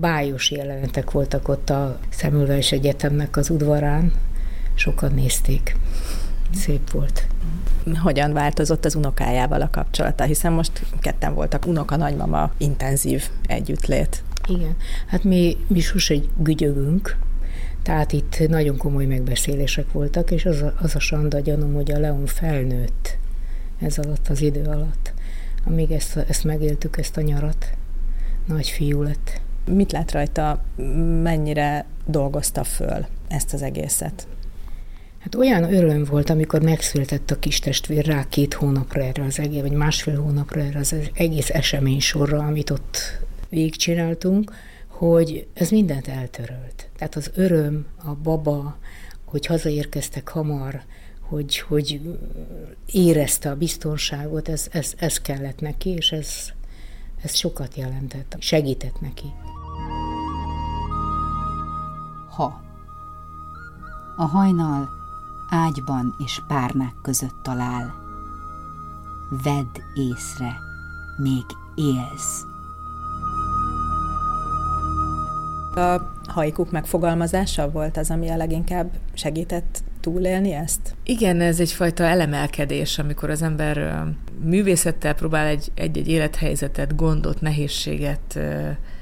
bájos 0.00 0.50
jelenetek 0.50 1.10
voltak 1.10 1.48
ott 1.48 1.70
a 1.70 1.98
Szemülves 2.08 2.72
Egyetemnek 2.72 3.36
az 3.36 3.50
udvarán, 3.50 4.12
sokan 4.74 5.12
nézték. 5.12 5.76
Szép 6.52 6.90
volt 6.90 7.26
hogyan 8.02 8.32
változott 8.32 8.84
az 8.84 8.94
unokájával 8.94 9.60
a 9.60 9.70
kapcsolata, 9.70 10.24
hiszen 10.24 10.52
most 10.52 10.84
ketten 11.00 11.34
voltak 11.34 11.66
unoka-nagymama 11.66 12.52
intenzív 12.56 13.28
együttlét. 13.46 14.22
Igen, 14.48 14.76
hát 15.06 15.24
mi, 15.24 15.56
mi 15.66 15.80
sose 15.80 16.14
gügyögünk, 16.36 17.16
tehát 17.82 18.12
itt 18.12 18.48
nagyon 18.48 18.76
komoly 18.76 19.04
megbeszélések 19.04 19.92
voltak, 19.92 20.30
és 20.30 20.44
az 20.44 20.62
a, 20.62 20.74
az 20.78 20.94
a 20.94 20.98
sanda 20.98 21.40
gyanúm, 21.40 21.74
hogy 21.74 21.92
a 21.92 21.98
Leon 21.98 22.26
felnőtt 22.26 23.18
ez 23.80 23.98
alatt 23.98 24.28
az 24.28 24.40
idő 24.40 24.64
alatt, 24.64 25.12
amíg 25.66 25.90
ezt, 25.90 26.16
ezt 26.16 26.44
megéltük, 26.44 26.98
ezt 26.98 27.16
a 27.16 27.20
nyarat. 27.20 27.72
Nagy 28.46 28.68
fiú 28.68 29.02
lett. 29.02 29.40
Mit 29.66 29.92
lát 29.92 30.12
rajta, 30.12 30.62
mennyire 31.22 31.86
dolgozta 32.06 32.64
föl 32.64 33.06
ezt 33.28 33.52
az 33.52 33.62
egészet? 33.62 34.26
Hát 35.24 35.34
olyan 35.34 35.74
öröm 35.74 36.04
volt, 36.04 36.30
amikor 36.30 36.62
megszületett 36.62 37.30
a 37.30 37.38
kis 37.38 37.58
testvér 37.58 38.06
rá 38.06 38.28
két 38.28 38.54
hónapra 38.54 39.02
erre 39.02 39.24
az 39.24 39.38
egész, 39.38 39.60
vagy 39.60 39.72
másfél 39.72 40.22
hónapra 40.22 40.60
erre 40.60 40.78
az 40.78 40.94
egész 41.14 41.50
esemény 41.50 42.00
sorra, 42.00 42.38
amit 42.38 42.70
ott 42.70 42.98
végigcsináltunk, 43.48 44.52
hogy 44.88 45.46
ez 45.54 45.70
mindent 45.70 46.08
eltörölt. 46.08 46.88
Tehát 46.96 47.14
az 47.14 47.30
öröm, 47.34 47.86
a 48.04 48.14
baba, 48.14 48.78
hogy 49.24 49.46
hazaérkeztek 49.46 50.28
hamar, 50.28 50.82
hogy, 51.20 51.58
hogy 51.58 52.00
érezte 52.86 53.50
a 53.50 53.56
biztonságot, 53.56 54.48
ez, 54.48 54.68
ez, 54.72 54.92
ez 54.96 55.20
kellett 55.20 55.60
neki, 55.60 55.90
és 55.90 56.12
ez, 56.12 56.28
ez 57.22 57.34
sokat 57.34 57.76
jelentett, 57.76 58.36
segített 58.38 59.00
neki. 59.00 59.32
Ha 62.36 62.62
a 64.16 64.24
hajnal 64.24 65.02
ágyban 65.54 66.14
és 66.24 66.40
párnák 66.46 66.94
között 67.02 67.36
talál. 67.42 67.94
Vedd 69.42 69.82
észre, 69.94 70.58
még 71.16 71.44
élsz. 71.74 72.42
A 75.74 76.12
hajkuk 76.26 76.70
megfogalmazása 76.70 77.70
volt 77.70 77.96
az, 77.96 78.10
ami 78.10 78.28
a 78.28 78.36
leginkább 78.36 78.90
segített 79.12 79.82
túlélni 80.00 80.52
ezt? 80.52 80.94
Igen, 81.04 81.40
ez 81.40 81.60
egyfajta 81.60 82.04
elemelkedés, 82.04 82.98
amikor 82.98 83.30
az 83.30 83.42
ember 83.42 84.04
művészettel 84.44 85.14
próbál 85.14 85.46
egy, 85.46 85.72
egy-egy 85.74 86.08
élethelyzetet, 86.08 86.96
gondot, 86.96 87.40
nehézséget 87.40 88.38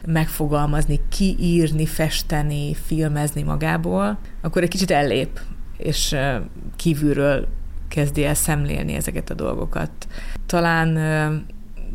megfogalmazni, 0.07 1.01
kiírni, 1.09 1.87
festeni, 1.87 2.75
filmezni 2.75 3.43
magából, 3.43 4.19
akkor 4.41 4.63
egy 4.63 4.69
kicsit 4.69 4.91
ellép 4.91 5.41
és 5.83 6.17
kívülről 6.77 7.49
kezdi 7.89 8.25
el 8.25 8.35
szemlélni 8.35 8.95
ezeket 8.95 9.31
a 9.31 9.35
dolgokat. 9.35 9.91
Talán 10.47 10.89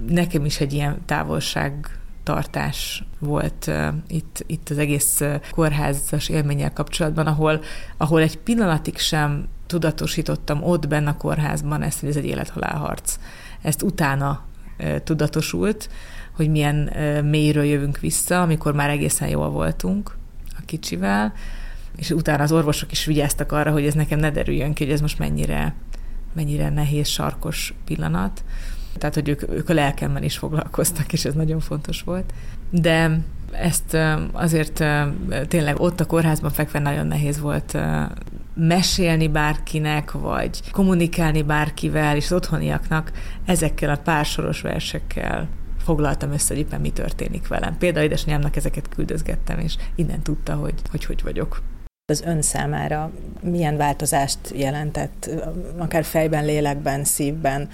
nekem 0.07 0.45
is 0.45 0.59
egy 0.59 0.73
ilyen 0.73 1.01
távolság 1.05 1.97
tartás 2.27 3.03
volt 3.19 3.65
uh, 3.67 3.87
itt, 4.07 4.43
itt 4.47 4.69
az 4.69 4.77
egész 4.77 5.21
kórházas 5.51 6.29
élménnyel 6.29 6.73
kapcsolatban, 6.73 7.27
ahol, 7.27 7.61
ahol 7.97 8.21
egy 8.21 8.37
pillanatig 8.37 8.97
sem 8.97 9.47
tudatosítottam 9.67 10.63
ott 10.63 10.87
benne 10.87 11.09
a 11.09 11.17
kórházban 11.17 11.81
ezt, 11.81 11.99
hogy 11.99 12.09
ez 12.09 12.15
egy 12.15 12.25
élethalálharc. 12.25 13.19
Ezt 13.61 13.81
utána 13.81 14.43
uh, 14.79 14.97
tudatosult, 15.03 15.89
hogy 16.35 16.49
milyen 16.49 16.91
uh, 16.93 17.21
mélyről 17.21 17.63
jövünk 17.63 17.99
vissza, 17.99 18.41
amikor 18.41 18.73
már 18.73 18.89
egészen 18.89 19.27
jól 19.27 19.49
voltunk 19.49 20.15
a 20.57 20.61
kicsivel, 20.65 21.33
és 21.97 22.09
utána 22.09 22.43
az 22.43 22.51
orvosok 22.51 22.91
is 22.91 23.05
vigyáztak 23.05 23.51
arra, 23.51 23.71
hogy 23.71 23.85
ez 23.85 23.93
nekem 23.93 24.19
ne 24.19 24.31
derüljön 24.31 24.73
ki, 24.73 24.83
hogy 24.83 24.93
ez 24.93 25.01
most 25.01 25.19
mennyire, 25.19 25.73
mennyire 26.33 26.69
nehéz, 26.69 27.07
sarkos 27.07 27.73
pillanat. 27.85 28.43
Tehát, 28.97 29.15
hogy 29.15 29.29
ők, 29.29 29.49
ők 29.49 29.69
a 29.69 29.73
lelkemmel 29.73 30.23
is 30.23 30.37
foglalkoztak, 30.37 31.13
és 31.13 31.25
ez 31.25 31.33
nagyon 31.33 31.59
fontos 31.59 32.01
volt. 32.01 32.33
De 32.69 33.19
ezt 33.51 33.97
azért 34.31 34.83
tényleg 35.47 35.79
ott 35.79 35.99
a 35.99 36.05
kórházban 36.05 36.51
fekve 36.51 36.79
nagyon 36.79 37.07
nehéz 37.07 37.39
volt 37.39 37.77
mesélni 38.53 39.27
bárkinek, 39.27 40.11
vagy 40.11 40.71
kommunikálni 40.71 41.41
bárkivel, 41.41 42.15
és 42.15 42.25
az 42.25 42.31
otthoniaknak 42.31 43.11
ezekkel 43.45 43.89
a 43.89 43.97
pársoros 43.97 44.61
versekkel 44.61 45.47
foglaltam 45.77 46.31
össze, 46.31 46.53
hogy 46.53 46.63
éppen 46.63 46.81
mi 46.81 46.89
történik 46.89 47.47
velem. 47.47 47.77
Például 47.77 48.05
édesanyámnak 48.05 48.55
ezeket 48.55 48.89
küldözgettem, 48.89 49.59
és 49.59 49.75
innen 49.95 50.21
tudta, 50.21 50.55
hogy 50.55 50.73
hogy, 50.91 51.05
hogy 51.05 51.23
vagyok 51.23 51.61
az 52.11 52.21
ön 52.21 52.41
számára 52.41 53.11
milyen 53.41 53.77
változást 53.77 54.39
jelentett, 54.55 55.29
akár 55.77 56.03
fejben, 56.03 56.45
lélekben, 56.45 57.03
szívben, 57.03 57.69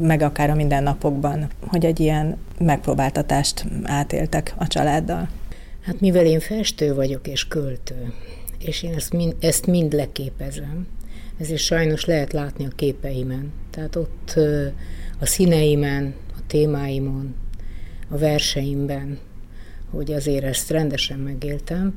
meg 0.00 0.22
akár 0.22 0.50
a 0.50 0.54
mindennapokban, 0.54 1.50
hogy 1.66 1.84
egy 1.84 2.00
ilyen 2.00 2.36
megpróbáltatást 2.58 3.64
átéltek 3.82 4.54
a 4.56 4.66
családdal? 4.66 5.28
Hát 5.80 6.00
mivel 6.00 6.26
én 6.26 6.40
festő 6.40 6.94
vagyok 6.94 7.28
és 7.28 7.48
költő, 7.48 8.12
és 8.58 8.82
én 8.82 8.94
ezt 8.94 9.12
mind, 9.12 9.36
ezt 9.40 9.66
mind 9.66 9.92
leképezem, 9.92 10.86
ezért 11.38 11.60
sajnos 11.60 12.04
lehet 12.04 12.32
látni 12.32 12.64
a 12.64 12.74
képeimen. 12.76 13.52
Tehát 13.70 13.96
ott 13.96 14.34
a 15.20 15.26
színeimen, 15.26 16.14
a 16.36 16.40
témáimon, 16.46 17.34
a 18.08 18.18
verseimben, 18.18 19.18
hogy 19.90 20.12
azért 20.12 20.44
ezt 20.44 20.70
rendesen 20.70 21.18
megéltem, 21.18 21.94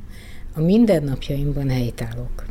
a 0.58 0.62
mindennapjaimban 0.62 1.68
helytállok. 1.68 2.44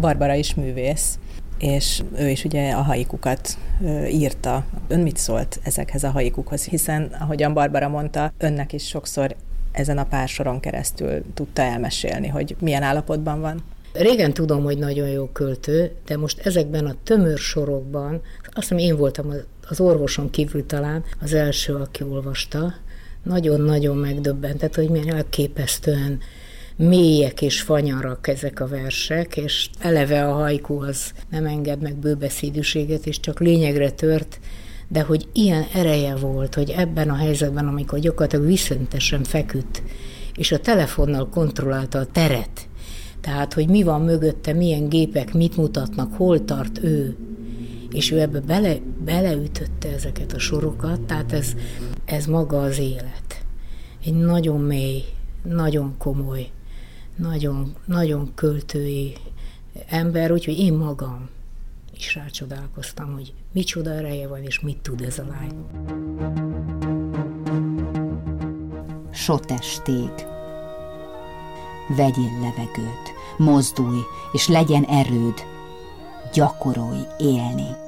Barbara 0.00 0.34
is 0.34 0.54
művész, 0.54 1.18
és 1.58 2.02
ő 2.18 2.28
is 2.28 2.44
ugye 2.44 2.70
a 2.70 2.82
haikukat 2.82 3.58
írta. 4.10 4.64
Ön 4.88 5.00
mit 5.00 5.16
szólt 5.16 5.60
ezekhez 5.62 6.04
a 6.04 6.10
haikukhoz? 6.10 6.64
Hiszen, 6.64 7.02
ahogyan 7.20 7.54
Barbara 7.54 7.88
mondta, 7.88 8.32
önnek 8.38 8.72
is 8.72 8.86
sokszor 8.86 9.36
ezen 9.72 9.98
a 9.98 10.04
pár 10.04 10.28
soron 10.28 10.60
keresztül 10.60 11.22
tudta 11.34 11.62
elmesélni, 11.62 12.28
hogy 12.28 12.56
milyen 12.60 12.82
állapotban 12.82 13.40
van. 13.40 13.64
Régen 13.92 14.32
tudom, 14.32 14.64
hogy 14.64 14.78
nagyon 14.78 15.08
jó 15.08 15.26
költő, 15.26 15.92
de 16.06 16.16
most 16.16 16.46
ezekben 16.46 16.86
a 16.86 16.96
tömör 17.04 17.38
sorokban, 17.38 18.20
azt 18.44 18.68
hiszem 18.68 18.78
én 18.78 18.96
voltam 18.96 19.32
az 19.68 19.80
orvoson 19.80 20.30
kívül 20.30 20.66
talán 20.66 21.04
az 21.20 21.34
első, 21.34 21.74
aki 21.74 22.02
olvasta, 22.02 22.74
nagyon-nagyon 23.22 23.96
megdöbbentett, 23.96 24.74
hogy 24.74 24.88
milyen 24.88 25.14
elképesztően 25.14 26.20
mélyek 26.76 27.42
és 27.42 27.60
fanyarak 27.60 28.28
ezek 28.28 28.60
a 28.60 28.66
versek, 28.66 29.36
és 29.36 29.68
eleve 29.78 30.28
a 30.28 30.32
hajkú 30.32 30.82
az 30.82 31.12
nem 31.30 31.46
enged 31.46 31.80
meg 31.80 31.96
bőbeszédűséget, 31.96 33.06
és 33.06 33.20
csak 33.20 33.40
lényegre 33.40 33.90
tört, 33.90 34.40
de 34.88 35.02
hogy 35.02 35.28
ilyen 35.32 35.64
ereje 35.74 36.14
volt, 36.14 36.54
hogy 36.54 36.70
ebben 36.70 37.10
a 37.10 37.14
helyzetben, 37.14 37.66
amikor 37.66 37.98
gyakorlatilag 37.98 38.46
viszöntesen 38.46 39.22
feküdt, 39.22 39.82
és 40.36 40.52
a 40.52 40.60
telefonnal 40.60 41.28
kontrollálta 41.28 41.98
a 41.98 42.06
teret. 42.06 42.68
Tehát, 43.20 43.52
hogy 43.52 43.68
mi 43.68 43.82
van 43.82 44.02
mögötte, 44.02 44.52
milyen 44.52 44.88
gépek, 44.88 45.32
mit 45.32 45.56
mutatnak, 45.56 46.14
hol 46.14 46.44
tart 46.44 46.82
ő. 46.82 47.16
És 47.90 48.10
ő 48.10 48.20
ebbe 48.20 48.40
bele, 48.40 48.76
beleütötte 49.04 49.88
ezeket 49.88 50.32
a 50.32 50.38
sorokat, 50.38 51.00
tehát 51.00 51.32
ez, 51.32 51.52
ez 52.04 52.26
maga 52.26 52.62
az 52.62 52.78
élet. 52.78 53.44
Egy 54.04 54.14
nagyon 54.14 54.60
mély, 54.60 55.04
nagyon 55.42 55.94
komoly, 55.98 56.48
nagyon, 57.16 57.74
nagyon 57.84 58.34
költői 58.34 59.16
ember, 59.86 60.32
úgyhogy 60.32 60.58
én 60.58 60.72
magam 60.72 61.28
is 61.94 62.14
rácsodálkoztam, 62.14 63.12
hogy 63.12 63.32
micsoda 63.52 63.90
ereje 63.90 64.28
van, 64.28 64.42
és 64.42 64.60
mit 64.60 64.78
tud 64.78 65.00
ez 65.00 65.18
a 65.18 65.24
lány. 65.30 65.66
Sotestég. 69.12 70.10
Vegyél 71.96 72.40
levegőt, 72.40 73.12
mozdulj, 73.38 74.00
és 74.32 74.48
legyen 74.48 74.84
erőd. 74.84 75.34
Gyakorolj 76.32 77.00
élni. 77.18 77.81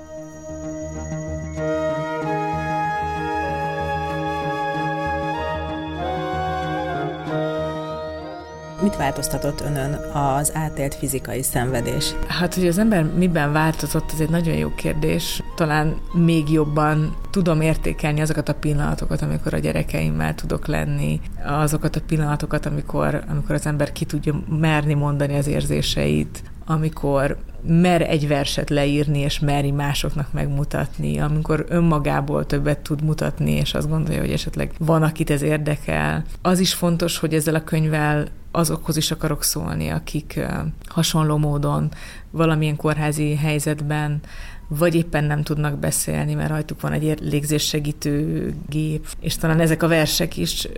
Mit 8.85 8.97
változtatott 8.97 9.61
önön 9.61 9.93
az 10.13 10.55
átélt 10.55 10.95
fizikai 10.95 11.43
szenvedés? 11.43 12.15
Hát, 12.27 12.55
hogy 12.55 12.67
az 12.67 12.79
ember 12.79 13.05
miben 13.05 13.53
változott, 13.53 14.13
ez 14.13 14.21
egy 14.21 14.29
nagyon 14.29 14.55
jó 14.55 14.75
kérdés. 14.75 15.43
Talán 15.57 15.97
még 16.13 16.51
jobban 16.51 17.17
tudom 17.31 17.61
értékelni 17.61 18.21
azokat 18.21 18.49
a 18.49 18.55
pillanatokat, 18.55 19.23
amikor 19.23 19.55
a 19.55 19.59
gyerekeimmel 19.59 20.35
tudok 20.35 20.67
lenni, 20.67 21.21
azokat 21.45 21.97
a 21.97 22.01
pillanatokat, 22.07 22.67
amikor, 22.67 23.25
amikor 23.29 23.55
az 23.55 23.67
ember 23.67 23.93
ki 23.93 24.05
tudja 24.05 24.43
merni 24.49 24.95
mondani 24.95 25.37
az 25.37 25.47
érzéseit, 25.47 26.43
amikor 26.67 27.37
mer 27.67 28.03
egy 28.03 28.29
verset 28.29 28.71
leírni, 28.71 29.19
és 29.19 29.39
meri 29.39 29.71
másoknak 29.71 30.33
megmutatni, 30.33 31.19
amikor 31.19 31.65
önmagából 31.69 32.47
többet 32.47 32.79
tud 32.79 33.03
mutatni, 33.03 33.51
és 33.51 33.75
azt 33.75 33.89
gondolja, 33.89 34.21
hogy 34.21 34.33
esetleg 34.33 34.73
van, 34.79 35.03
akit 35.03 35.31
ez 35.31 35.43
érdekel. 35.43 36.25
Az 36.43 36.59
is 36.59 36.75
fontos, 36.75 37.19
hogy 37.19 37.35
ezzel 37.35 37.55
a 37.55 37.65
könyvvel 37.65 38.27
azokhoz 38.51 38.97
is 38.97 39.11
akarok 39.11 39.43
szólni, 39.43 39.89
akik 39.89 40.41
hasonló 40.87 41.37
módon 41.37 41.91
valamilyen 42.31 42.77
kórházi 42.77 43.35
helyzetben 43.35 44.21
vagy 44.69 44.95
éppen 44.95 45.25
nem 45.25 45.43
tudnak 45.43 45.79
beszélni, 45.79 46.35
mert 46.35 46.49
rajtuk 46.49 46.81
van 46.81 46.93
egy 46.93 47.21
légzéssegítő 47.21 48.55
gép, 48.69 49.07
és 49.21 49.37
talán 49.37 49.61
ezek 49.61 49.83
a 49.83 49.89
versek 49.89 50.37
is 50.37 50.69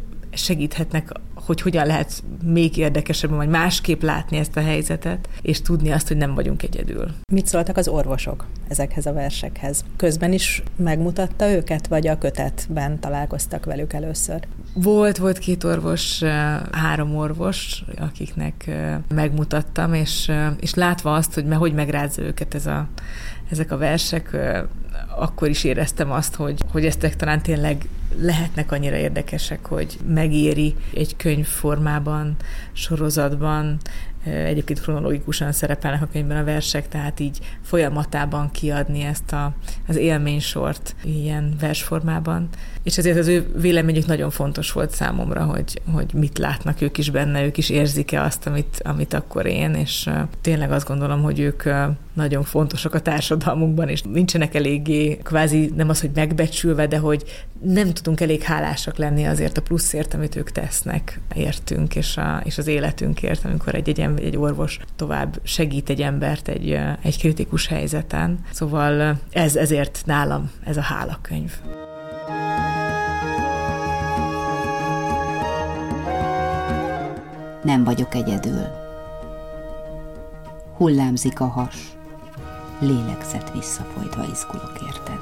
segíthetnek, 0.42 1.12
hogy 1.34 1.60
hogyan 1.60 1.86
lehet 1.86 2.22
még 2.44 2.76
érdekesebben, 2.76 3.36
vagy 3.36 3.48
másképp 3.48 4.02
látni 4.02 4.36
ezt 4.36 4.56
a 4.56 4.60
helyzetet, 4.60 5.28
és 5.42 5.62
tudni 5.62 5.90
azt, 5.90 6.08
hogy 6.08 6.16
nem 6.16 6.34
vagyunk 6.34 6.62
egyedül. 6.62 7.10
Mit 7.32 7.46
szóltak 7.46 7.76
az 7.76 7.88
orvosok 7.88 8.46
ezekhez 8.68 9.06
a 9.06 9.12
versekhez? 9.12 9.84
Közben 9.96 10.32
is 10.32 10.62
megmutatta 10.76 11.50
őket, 11.50 11.86
vagy 11.86 12.06
a 12.06 12.18
kötetben 12.18 13.00
találkoztak 13.00 13.64
velük 13.64 13.92
először? 13.92 14.40
Volt, 14.74 15.16
volt 15.16 15.38
két 15.38 15.64
orvos, 15.64 16.22
három 16.72 17.16
orvos, 17.16 17.84
akiknek 17.98 18.70
megmutattam, 19.08 19.94
és, 19.94 20.32
és 20.60 20.74
látva 20.74 21.14
azt, 21.14 21.34
hogy 21.34 21.54
hogy 21.54 21.74
megrázza 21.74 22.22
őket 22.22 22.54
ez 22.54 22.66
a, 22.66 22.88
ezek 23.50 23.72
a 23.72 23.76
versek, 23.76 24.36
akkor 25.16 25.48
is 25.48 25.64
éreztem 25.64 26.10
azt, 26.10 26.34
hogy, 26.34 26.60
hogy 26.72 26.84
eztek 26.84 27.16
talán 27.16 27.42
tényleg 27.42 27.88
lehetnek 28.18 28.72
annyira 28.72 28.96
érdekesek, 28.96 29.66
hogy 29.66 29.98
megéri 30.06 30.74
egy 30.94 31.16
könyv 31.16 31.46
formában, 31.46 32.36
sorozatban, 32.72 33.78
egyébként 34.24 34.80
kronológikusan 34.80 35.52
szerepelnek 35.52 36.02
a 36.02 36.08
könyvben 36.12 36.36
a 36.36 36.44
versek, 36.44 36.88
tehát 36.88 37.20
így 37.20 37.38
folyamatában 37.62 38.50
kiadni 38.50 39.02
ezt 39.02 39.32
a, 39.32 39.54
az 39.88 39.96
élménysort 39.96 40.94
ilyen 41.04 41.56
versformában. 41.60 42.48
És 42.82 42.98
ezért 42.98 43.18
az 43.18 43.26
ő 43.26 43.50
véleményük 43.56 44.06
nagyon 44.06 44.30
fontos 44.30 44.72
volt 44.72 44.90
számomra, 44.90 45.44
hogy, 45.44 45.80
hogy 45.92 46.14
mit 46.14 46.38
látnak 46.38 46.80
ők 46.80 46.98
is 46.98 47.10
benne, 47.10 47.44
ők 47.44 47.56
is 47.56 47.70
érzik-e 47.70 48.22
azt, 48.22 48.46
amit, 48.46 48.80
amit 48.84 49.14
akkor 49.14 49.46
én, 49.46 49.74
és 49.74 50.10
tényleg 50.40 50.72
azt 50.72 50.86
gondolom, 50.86 51.22
hogy 51.22 51.38
ők 51.40 51.62
nagyon 52.16 52.42
fontosak 52.42 52.94
a 52.94 53.00
társadalmunkban, 53.00 53.88
és 53.88 54.02
nincsenek 54.02 54.54
eléggé, 54.54 55.16
kvázi 55.16 55.72
nem 55.76 55.88
az, 55.88 56.00
hogy 56.00 56.10
megbecsülve, 56.14 56.86
de 56.86 56.98
hogy 56.98 57.24
nem 57.60 57.92
tudunk 57.92 58.20
elég 58.20 58.42
hálásak 58.42 58.96
lenni 58.96 59.24
azért 59.26 59.58
a 59.58 59.62
pluszért, 59.62 60.14
amit 60.14 60.36
ők 60.36 60.50
tesznek 60.50 61.20
értünk, 61.34 61.96
és, 61.96 62.16
a, 62.16 62.40
és 62.44 62.58
az 62.58 62.66
életünkért, 62.66 63.44
amikor 63.44 63.74
egy, 63.74 63.88
egy, 63.88 64.00
egy 64.00 64.36
orvos 64.36 64.78
tovább 64.96 65.40
segít 65.42 65.90
egy 65.90 66.02
embert 66.02 66.48
egy, 66.48 66.78
egy 67.02 67.18
kritikus 67.18 67.66
helyzeten. 67.66 68.38
Szóval 68.52 69.18
ez 69.30 69.56
ezért 69.56 70.02
nálam 70.04 70.50
ez 70.64 70.76
a 70.76 70.80
hálakönyv. 70.80 71.52
Nem 77.62 77.84
vagyok 77.84 78.14
egyedül. 78.14 78.84
Hullámzik 80.76 81.40
a 81.40 81.46
has, 81.46 81.95
lélegzet 82.78 83.52
visszafolytva 83.52 84.24
izgulok 84.32 84.72
érted. 84.86 85.20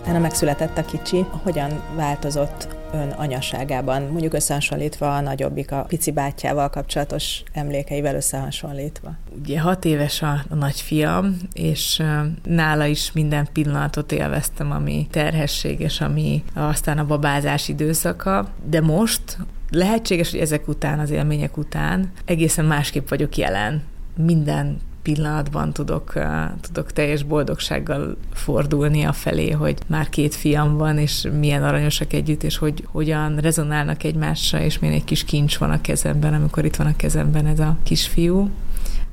Utána 0.00 0.18
megszületett 0.18 0.78
a 0.78 0.84
kicsi. 0.84 1.24
Hogyan 1.42 1.82
változott 1.96 2.68
ön 2.92 3.10
anyaságában, 3.10 4.02
mondjuk 4.02 4.34
összehasonlítva 4.34 5.16
a 5.16 5.20
nagyobbik 5.20 5.72
a 5.72 5.84
pici 5.88 6.12
bátyjával 6.12 6.70
kapcsolatos 6.70 7.42
emlékeivel 7.52 8.14
összehasonlítva? 8.14 9.14
Ugye 9.38 9.60
hat 9.60 9.84
éves 9.84 10.22
a, 10.22 10.44
a 10.48 10.54
nagyfiam, 10.54 11.36
és 11.52 12.02
nála 12.44 12.84
is 12.84 13.12
minden 13.12 13.48
pillanatot 13.52 14.12
élveztem, 14.12 14.70
ami 14.70 15.06
terhességes, 15.10 16.00
ami 16.00 16.44
aztán 16.54 16.98
a 16.98 17.06
babázás 17.06 17.68
időszaka, 17.68 18.48
de 18.64 18.80
most 18.80 19.38
lehetséges, 19.70 20.30
hogy 20.30 20.40
ezek 20.40 20.68
után, 20.68 20.98
az 20.98 21.10
élmények 21.10 21.56
után 21.56 22.10
egészen 22.24 22.64
másképp 22.64 23.08
vagyok 23.08 23.36
jelen. 23.36 23.82
Minden 24.16 24.78
pillanatban 25.02 25.72
tudok, 25.72 26.12
tudok 26.60 26.92
teljes 26.92 27.22
boldogsággal 27.22 28.16
fordulni 28.32 29.04
a 29.04 29.12
felé, 29.12 29.50
hogy 29.50 29.78
már 29.86 30.08
két 30.08 30.34
fiam 30.34 30.76
van, 30.76 30.98
és 30.98 31.28
milyen 31.38 31.62
aranyosak 31.62 32.12
együtt, 32.12 32.42
és 32.42 32.56
hogy 32.56 32.84
hogyan 32.86 33.36
rezonálnak 33.36 34.02
egymással, 34.04 34.60
és 34.60 34.78
milyen 34.78 34.96
egy 34.96 35.04
kis 35.04 35.24
kincs 35.24 35.56
van 35.56 35.70
a 35.70 35.80
kezemben, 35.80 36.34
amikor 36.34 36.64
itt 36.64 36.76
van 36.76 36.86
a 36.86 36.96
kezemben 36.96 37.46
ez 37.46 37.58
a 37.58 37.76
kisfiú. 37.82 38.50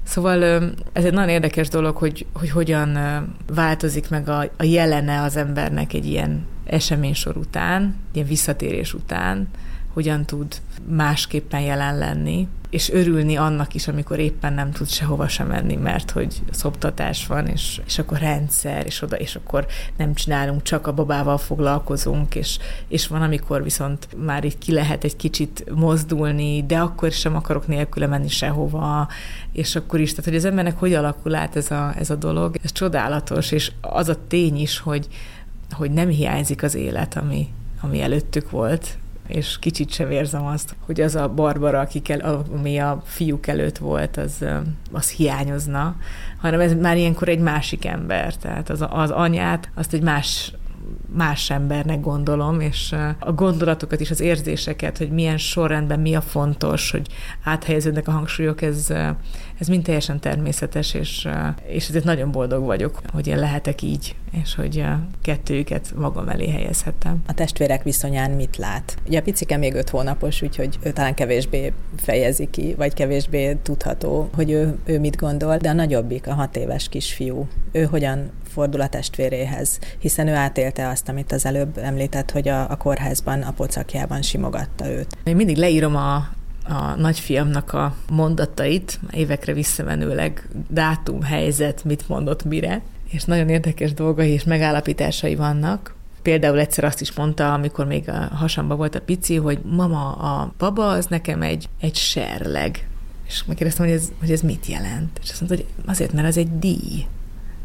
Szóval 0.04 0.44
ez 0.94 1.04
egy 1.04 1.14
nagyon 1.14 1.30
érdekes 1.30 1.68
dolog, 1.68 1.98
hogy, 1.98 2.26
hogy 2.34 2.50
hogyan 2.50 2.98
változik 3.54 4.10
meg 4.10 4.30
a, 4.30 4.40
a 4.58 4.64
jelene 4.64 5.22
az 5.22 5.36
embernek 5.36 5.94
egy 5.94 6.06
ilyen 6.06 6.46
eseménysor 6.66 7.38
után, 7.38 7.96
ilyen 8.14 8.28
visszatérés 8.28 8.94
után, 8.94 9.48
hogyan 9.94 10.26
tud 10.26 10.62
másképpen 10.88 11.62
jelen 11.62 11.98
lenni, 11.98 12.48
és 12.74 12.90
örülni 12.90 13.36
annak 13.36 13.74
is, 13.74 13.88
amikor 13.88 14.20
éppen 14.20 14.54
nem 14.54 14.72
tud 14.72 14.90
sehova 14.90 15.28
sem 15.28 15.48
menni, 15.48 15.76
mert 15.76 16.12
hogy 16.12 16.42
szoptatás 16.52 17.28
van, 17.28 17.48
és, 17.48 17.82
és 17.86 18.00
akkor 18.00 18.18
rendszer, 18.18 18.86
és 18.86 19.02
oda, 19.02 19.16
és 19.16 19.36
akkor 19.36 19.66
nem 19.98 20.14
csinálunk, 20.14 20.62
csak 20.62 20.88
a 20.88 20.94
babával 20.94 21.38
foglalkozunk, 21.38 22.36
és, 22.36 22.58
és 22.88 23.08
van, 23.08 23.22
amikor 23.22 23.64
viszont 23.64 24.08
már 24.26 24.44
így 24.44 24.58
ki 24.58 24.72
lehet 24.72 25.04
egy 25.04 25.16
kicsit 25.16 25.64
mozdulni, 25.76 26.66
de 26.66 26.78
akkor 26.78 27.12
sem 27.12 27.36
akarok 27.36 27.68
nélküle 27.68 28.08
menni 28.08 28.30
sehova, 28.30 29.08
és 29.52 29.76
akkor 29.76 30.00
is, 30.00 30.10
tehát 30.10 30.26
hogy 30.26 30.36
az 30.36 30.46
embernek 30.46 30.80
hogy 30.80 30.94
alakul 30.94 31.36
át 31.36 31.56
ez 31.56 31.72
a, 31.72 31.94
ez 31.98 32.10
a 32.10 32.16
dolog, 32.16 32.58
ez 32.64 32.72
csodálatos, 32.72 33.52
és 33.52 33.72
az 33.82 34.10
a 34.10 34.28
tény 34.28 34.58
is, 34.58 34.80
hogy, 34.80 35.08
hogy 35.72 35.92
nem 35.92 36.08
hiányzik 36.08 36.64
az 36.64 36.76
élet, 36.76 37.18
ami, 37.18 37.48
ami 37.82 38.02
előttük 38.02 38.50
volt, 38.50 38.98
és 39.28 39.60
kicsit 39.60 39.92
sem 39.92 40.12
érzem 40.12 40.46
azt, 40.46 40.76
hogy 40.86 41.02
az 41.02 41.16
a 41.16 41.30
Barbara, 41.30 41.80
akik 41.80 42.10
el, 42.10 42.46
ami 42.54 42.78
a 42.78 43.02
fiúk 43.06 43.48
előtt 43.48 43.78
volt, 43.78 44.18
az, 44.18 44.46
az 44.92 45.10
hiányozna, 45.10 45.96
hanem 46.38 46.60
ez 46.60 46.74
már 46.74 46.98
ilyenkor 46.98 47.28
egy 47.28 47.40
másik 47.40 47.86
ember, 47.86 48.36
tehát 48.36 48.70
az, 48.70 48.86
az 48.90 49.12
anyát, 49.12 49.70
azt 49.76 49.94
egy 49.94 50.02
más 50.02 50.54
más 51.16 51.50
embernek 51.50 52.02
gondolom, 52.02 52.60
és 52.60 52.96
a 53.20 53.32
gondolatokat 53.32 54.00
is, 54.00 54.12
az 54.12 54.20
érzéseket, 54.20 54.98
hogy 54.98 55.10
milyen 55.10 55.38
sorrendben 55.38 56.00
mi 56.00 56.16
a 56.16 56.22
fontos, 56.22 56.92
hogy 56.92 57.08
áthelyeződnek 57.44 58.08
a 58.08 58.12
hangsúlyok, 58.12 58.62
ez, 58.62 58.94
ez 59.60 59.68
mind 59.68 59.84
teljesen 59.84 60.20
természetes, 60.20 60.94
és, 60.94 61.28
és 61.68 61.88
ezért 61.90 62.04
nagyon 62.04 62.32
boldog 62.32 62.66
vagyok, 62.66 63.02
hogy 63.12 63.28
én 63.28 63.40
lehetek 63.40 63.82
így, 63.82 64.16
és 64.42 64.56
hogy 64.56 64.80
a 64.80 65.00
kettőjüket 65.22 65.94
magam 65.96 66.30
elé 66.30 66.50
helyezhettem. 66.50 67.24
A 67.28 67.34
testvérek 67.34 67.84
viszonyán 67.84 68.32
mit 68.32 68.58
lát? 68.58 68.98
Ugye 69.08 69.20
a 69.20 69.22
picike 69.22 69.58
még 69.58 69.74
öt 69.74 69.90
hónapos, 69.90 70.42
úgyhogy 70.42 70.78
ő 70.84 70.92
talán 70.92 71.14
kevésbé 71.14 71.74
fejezi 71.96 72.48
ki, 72.50 72.74
vagy 72.78 72.94
kevésbé 72.94 73.54
tudható, 73.54 74.30
hogy 74.36 74.52
ő, 74.52 74.78
ő 74.86 75.00
mit 75.00 75.16
gondol, 75.16 75.58
de 75.58 75.70
a 75.70 75.74
nagyobbik, 75.74 76.28
a 76.28 76.34
hat 76.34 76.56
éves 76.56 76.90
kisfiú, 76.90 77.48
ő 77.72 77.84
hogyan 77.84 78.32
fordul 78.48 78.82
a 78.82 78.88
testvéréhez, 78.88 79.80
hiszen 80.00 80.28
ő 80.28 80.34
átélte 80.34 80.88
azt, 80.88 81.10
amit 81.10 81.32
az 81.32 81.46
előbb 81.46 81.78
említett, 81.78 82.32
hogy 82.32 82.48
a, 82.48 82.70
a 82.70 82.76
kórházban, 82.76 83.42
a 83.42 83.52
pocakjában 83.52 84.22
simogatta 84.22 84.90
őt. 84.90 85.18
Én 85.24 85.36
mindig 85.36 85.58
leírom 85.58 85.96
a, 85.96 86.16
a 86.64 86.96
nagyfiamnak 86.98 87.74
a 87.74 87.96
mondatait, 88.12 89.00
évekre 89.12 89.54
visszamenőleg 89.54 90.48
dátum, 90.70 91.22
helyzet, 91.22 91.84
mit 91.84 92.08
mondott 92.08 92.44
mire, 92.44 92.82
és 93.14 93.24
nagyon 93.24 93.50
érdekes 93.50 93.94
dolgai 93.94 94.30
és 94.30 94.44
megállapításai 94.44 95.36
vannak. 95.36 95.96
Például 96.22 96.60
egyszer 96.60 96.84
azt 96.84 97.02
is 97.02 97.14
mondta, 97.14 97.54
amikor 97.54 97.86
még 97.86 98.10
a 98.10 98.36
hasamba 98.36 98.76
volt 98.76 98.96
a 98.96 99.02
pici, 99.02 99.36
hogy 99.36 99.60
mama, 99.64 100.12
a 100.12 100.54
baba 100.58 100.88
az 100.88 101.06
nekem 101.06 101.42
egy, 101.42 101.70
egy 101.80 101.96
serleg. 101.96 102.88
És 103.28 103.44
megkérdeztem, 103.46 103.86
hogy 103.86 103.96
ez, 103.96 104.12
hogy 104.20 104.32
ez 104.32 104.42
mit 104.42 104.66
jelent. 104.66 105.20
És 105.24 105.30
azt 105.30 105.42
mondta, 105.42 105.58
hogy 105.58 105.86
azért, 105.86 106.14
mert 106.14 106.28
ez 106.28 106.38
egy 106.38 106.60
díj 106.60 107.06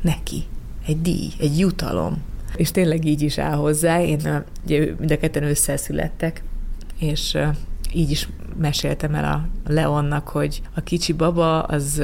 neki. 0.01 0.43
Egy 0.87 1.01
díj, 1.01 1.29
egy 1.39 1.59
jutalom. 1.59 2.23
És 2.57 2.71
tényleg 2.71 3.05
így 3.05 3.23
is 3.23 3.39
áll 3.39 3.57
hozzá. 3.57 4.03
Én 4.03 4.45
ugye 4.65 4.95
mind 4.99 5.11
a 5.11 5.19
ketten 5.19 5.43
ősszel 5.43 5.77
születtek, 5.77 6.43
és 6.99 7.37
így 7.93 8.11
is 8.11 8.29
meséltem 8.57 9.15
el 9.15 9.25
a 9.25 9.49
Leonnak, 9.73 10.29
hogy 10.29 10.63
a 10.75 10.81
kicsi 10.81 11.13
baba 11.13 11.63
az, 11.63 12.03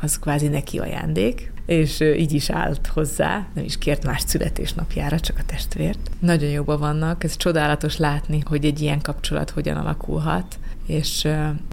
az 0.00 0.18
kvázi 0.18 0.48
neki 0.48 0.78
ajándék, 0.78 1.52
és 1.66 2.00
így 2.00 2.32
is 2.32 2.50
állt 2.50 2.86
hozzá, 2.86 3.46
nem 3.54 3.64
is 3.64 3.78
kért 3.78 4.04
más 4.04 4.22
születésnapjára, 4.26 5.20
csak 5.20 5.36
a 5.38 5.44
testvért. 5.46 6.10
Nagyon 6.18 6.50
jóban 6.50 6.78
vannak, 6.78 7.24
ez 7.24 7.36
csodálatos 7.36 7.96
látni, 7.96 8.42
hogy 8.44 8.64
egy 8.64 8.80
ilyen 8.80 9.00
kapcsolat 9.00 9.50
hogyan 9.50 9.76
alakulhat, 9.76 10.58
és 10.86 11.28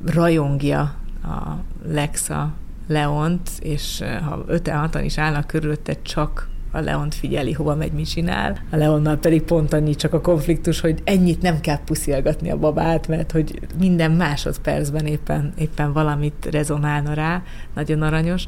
rajongja 0.05 0.79
a 1.23 1.57
Lexa 1.87 2.53
Leont, 2.87 3.49
és 3.59 4.03
ha 4.23 4.43
öten 4.47 4.77
hatan 4.77 5.03
is 5.03 5.17
állnak 5.17 5.47
körülötte, 5.47 6.01
csak 6.01 6.49
a 6.71 6.79
Leont 6.79 7.15
figyeli, 7.15 7.51
hova 7.51 7.75
megy, 7.75 7.91
mit 7.91 8.09
csinál. 8.09 8.57
A 8.71 8.75
Leonnal 8.75 9.17
pedig 9.17 9.41
pont 9.41 9.73
annyi 9.73 9.95
csak 9.95 10.13
a 10.13 10.21
konfliktus, 10.21 10.79
hogy 10.79 11.01
ennyit 11.03 11.41
nem 11.41 11.59
kell 11.59 11.79
puszilgatni 11.85 12.51
a 12.51 12.57
babát, 12.57 13.07
mert 13.07 13.31
hogy 13.31 13.59
minden 13.79 14.11
másodpercben 14.11 15.05
éppen, 15.05 15.53
éppen 15.57 15.93
valamit 15.93 16.47
rezonálna 16.51 17.13
rá, 17.13 17.43
nagyon 17.73 18.01
aranyos 18.01 18.47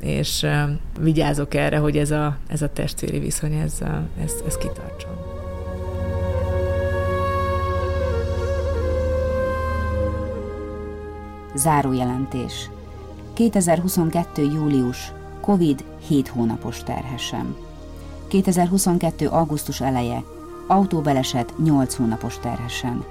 és 0.00 0.46
vigyázok 1.00 1.54
erre, 1.54 1.78
hogy 1.78 1.96
ez 1.96 2.10
a, 2.10 2.36
ez 2.46 2.62
a 2.62 2.72
testvéri 2.72 3.18
viszony, 3.18 3.52
ez, 3.52 3.78
ez, 4.24 4.32
ez 4.46 4.56
kitartson. 4.56 5.30
Zárójelentés. 11.54 12.70
2022. 13.32 14.42
július. 14.42 15.12
Covid 15.40 15.84
7 16.06 16.28
hónapos 16.28 16.82
terhesem. 16.82 17.56
2022. 18.28 19.26
augusztus 19.28 19.80
eleje. 19.80 20.22
Autóbeleset 20.66 21.54
8 21.58 21.94
hónapos 21.94 22.38
terhesen. 22.38 23.04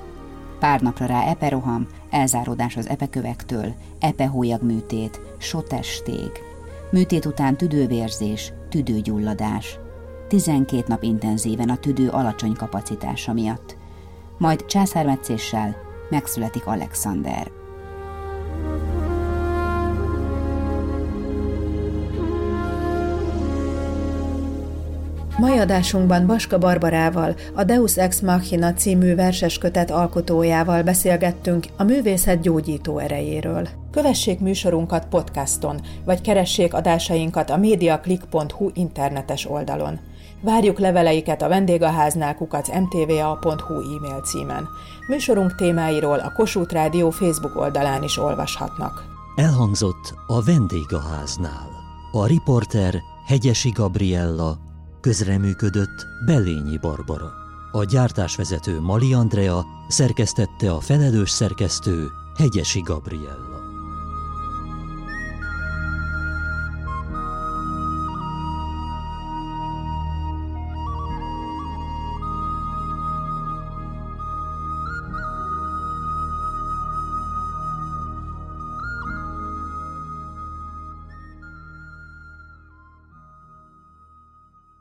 Pár 0.60 0.82
napra 0.82 1.06
rá 1.06 1.24
eperoham, 1.24 1.88
elzáródás 2.10 2.78
az 2.78 2.88
epekövektől, 2.88 3.74
epehólyag 4.00 4.62
műtét, 4.64 5.22
sotestég. 5.38 6.49
Műtét 6.92 7.26
után 7.26 7.58
tüdővérzés, 7.58 8.54
tüdőgyulladás. 8.70 9.80
12 10.28 10.84
nap 10.88 11.04
intenzíven 11.04 11.70
a 11.70 11.78
tüdő 11.78 12.10
alacsony 12.10 12.54
kapacitása 12.54 13.34
miatt. 13.34 13.78
Majd 14.38 14.66
császármetszéssel 14.66 15.76
megszületik 16.10 16.66
Alexander. 16.66 17.59
Mai 25.40 25.58
adásunkban 25.58 26.26
Baska 26.26 26.58
Barbarával, 26.58 27.36
a 27.54 27.64
Deus 27.64 27.98
Ex 27.98 28.20
Machina 28.20 28.74
című 28.74 29.16
verseskötet 29.16 29.92
alkotójával 29.92 30.84
beszélgettünk 30.84 31.66
a 31.78 31.84
művészet 31.84 32.42
gyógyító 32.42 32.98
erejéről. 32.98 33.68
Kövessék 33.92 34.40
műsorunkat 34.40 35.06
podcaston, 35.06 35.82
vagy 36.06 36.22
keressék 36.22 36.74
adásainkat 36.74 37.50
a 37.50 37.58
mediaclick.hu 37.58 38.70
internetes 38.74 39.50
oldalon. 39.50 40.00
Várjuk 40.42 40.80
leveleiket 40.80 41.42
a 41.42 41.48
vendégháznál 41.48 42.36
kukac 42.36 42.68
mtva.hu 42.68 43.74
e-mail 43.74 44.22
címen. 44.22 44.68
Műsorunk 45.08 45.56
témáiról 45.56 46.20
a 46.20 46.32
Kossuth 46.36 46.74
Rádió 46.74 47.10
Facebook 47.10 47.56
oldalán 47.56 48.04
is 48.04 48.18
olvashatnak. 48.18 49.04
Elhangzott 49.36 50.14
a 50.28 50.44
vendégháznál. 50.44 51.70
A 52.12 52.26
riporter 52.26 52.96
Hegyesi 53.26 53.70
Gabriella, 53.70 54.58
Közreműködött 55.02 56.08
Belényi 56.26 56.78
Barbara. 56.78 57.34
A 57.72 57.84
gyártásvezető 57.84 58.80
Mali 58.80 59.14
Andrea 59.14 59.66
szerkesztette 59.88 60.72
a 60.72 60.80
felelős 60.80 61.30
szerkesztő 61.30 62.08
Hegyesi 62.38 62.82
Gabriella. 62.82 63.49